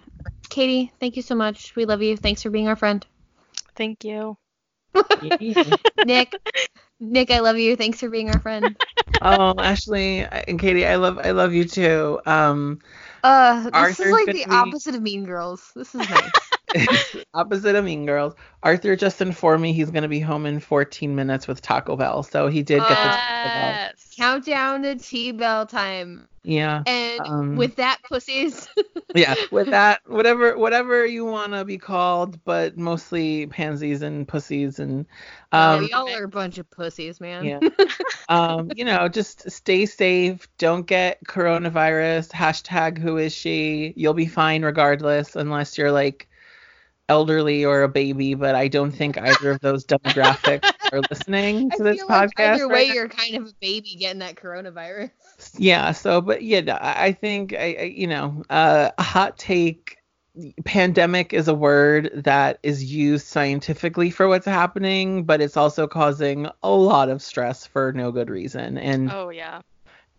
[0.51, 1.75] Katie, thank you so much.
[1.77, 2.15] We love you.
[2.19, 3.07] Thanks for being our friend.
[3.75, 4.37] Thank you.
[6.05, 6.35] Nick,
[7.01, 7.77] Nick, I love you.
[7.77, 8.77] Thanks for being our friend.
[9.23, 12.21] oh, Ashley and Katie, I love I love you too.
[12.27, 12.81] Um
[13.23, 15.73] Uh, this is like the be- opposite of Mean Girls.
[15.75, 16.46] This is nice.
[17.35, 18.35] opposite of Mean Girls.
[18.63, 22.23] Arthur just informed me he's gonna be home in 14 minutes with Taco Bell.
[22.23, 22.97] So he did get Bell.
[22.97, 24.13] Yes.
[24.17, 26.27] Countdown to T-Bell time.
[26.43, 26.83] Yeah.
[26.87, 28.69] And Um, with that, pussies.
[29.15, 34.79] yeah with that whatever whatever you want to be called but mostly pansies and pussies
[34.79, 35.07] and
[35.53, 37.45] um y'all are a bunch of pussies, man.
[37.45, 37.61] yeah
[38.29, 44.27] um you know just stay safe don't get coronavirus hashtag who is she you'll be
[44.27, 46.29] fine regardless unless you're like
[47.09, 51.77] elderly or a baby but i don't think either of those demographics are listening I
[51.77, 54.35] to this feel podcast like either way, right you're kind of a baby getting that
[54.35, 55.11] coronavirus.
[55.59, 59.99] yeah so but yeah i I think i, I you know uh, a hot take
[60.65, 66.47] pandemic is a word that is used scientifically for what's happening but it's also causing
[66.63, 69.61] a lot of stress for no good reason and Oh yeah.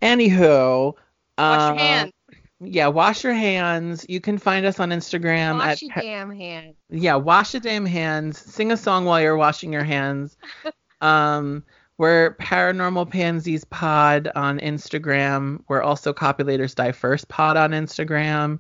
[0.02, 0.94] anywho
[1.38, 2.12] Wash uh, your hands.
[2.60, 6.74] Yeah wash your hands you can find us on instagram Wash at your damn hand.
[6.90, 8.40] yeah, wash your damn hands.
[8.40, 10.38] Sing a song while you're washing your hands.
[11.02, 11.64] um,
[11.98, 15.64] we're Paranormal Pansies Pod on Instagram.
[15.68, 18.60] We're also Copulators Die First Pod on Instagram.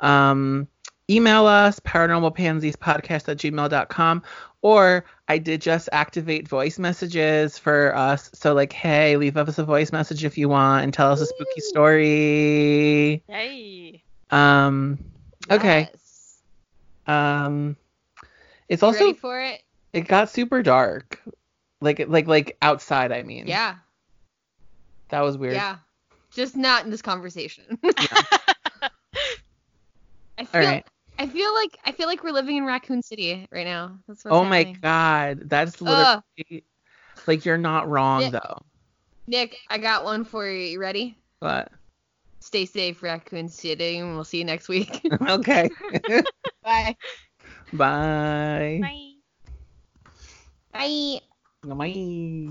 [0.00, 0.68] Um,
[1.10, 4.22] email us paranormalpansiespodcast at gmail.com
[4.62, 8.30] or I did just activate voice messages for us.
[8.34, 11.26] So like, hey, leave us a voice message if you want and tell us a
[11.26, 13.22] spooky story.
[13.26, 14.02] Hey.
[14.30, 14.98] Um,
[15.50, 15.88] okay.
[15.92, 16.42] Yes.
[17.06, 17.76] Um,
[18.68, 19.62] it's You also ready for it?
[19.92, 21.22] it got super dark
[21.80, 23.76] like like like outside i mean Yeah.
[25.10, 25.76] that was weird Yeah.
[26.32, 27.78] Just not in this conversation.
[30.38, 30.86] I feel all right
[31.18, 33.98] I feel like I feel like we're living in Raccoon City right now.
[34.06, 36.22] That's what's oh my god that's Ugh.
[36.38, 36.64] literally
[37.26, 38.30] like you're not wrong Yeah.
[38.30, 38.58] though
[39.28, 40.58] Nick, I got one for you.
[40.66, 41.16] You ready?
[41.40, 41.70] but
[42.40, 45.02] Stay safe, Raccoon City, and we'll see you next week.
[45.28, 45.68] okay
[46.62, 46.96] Bye.
[47.72, 49.14] bye Bye.
[50.72, 51.20] Bye.
[51.62, 52.50] bye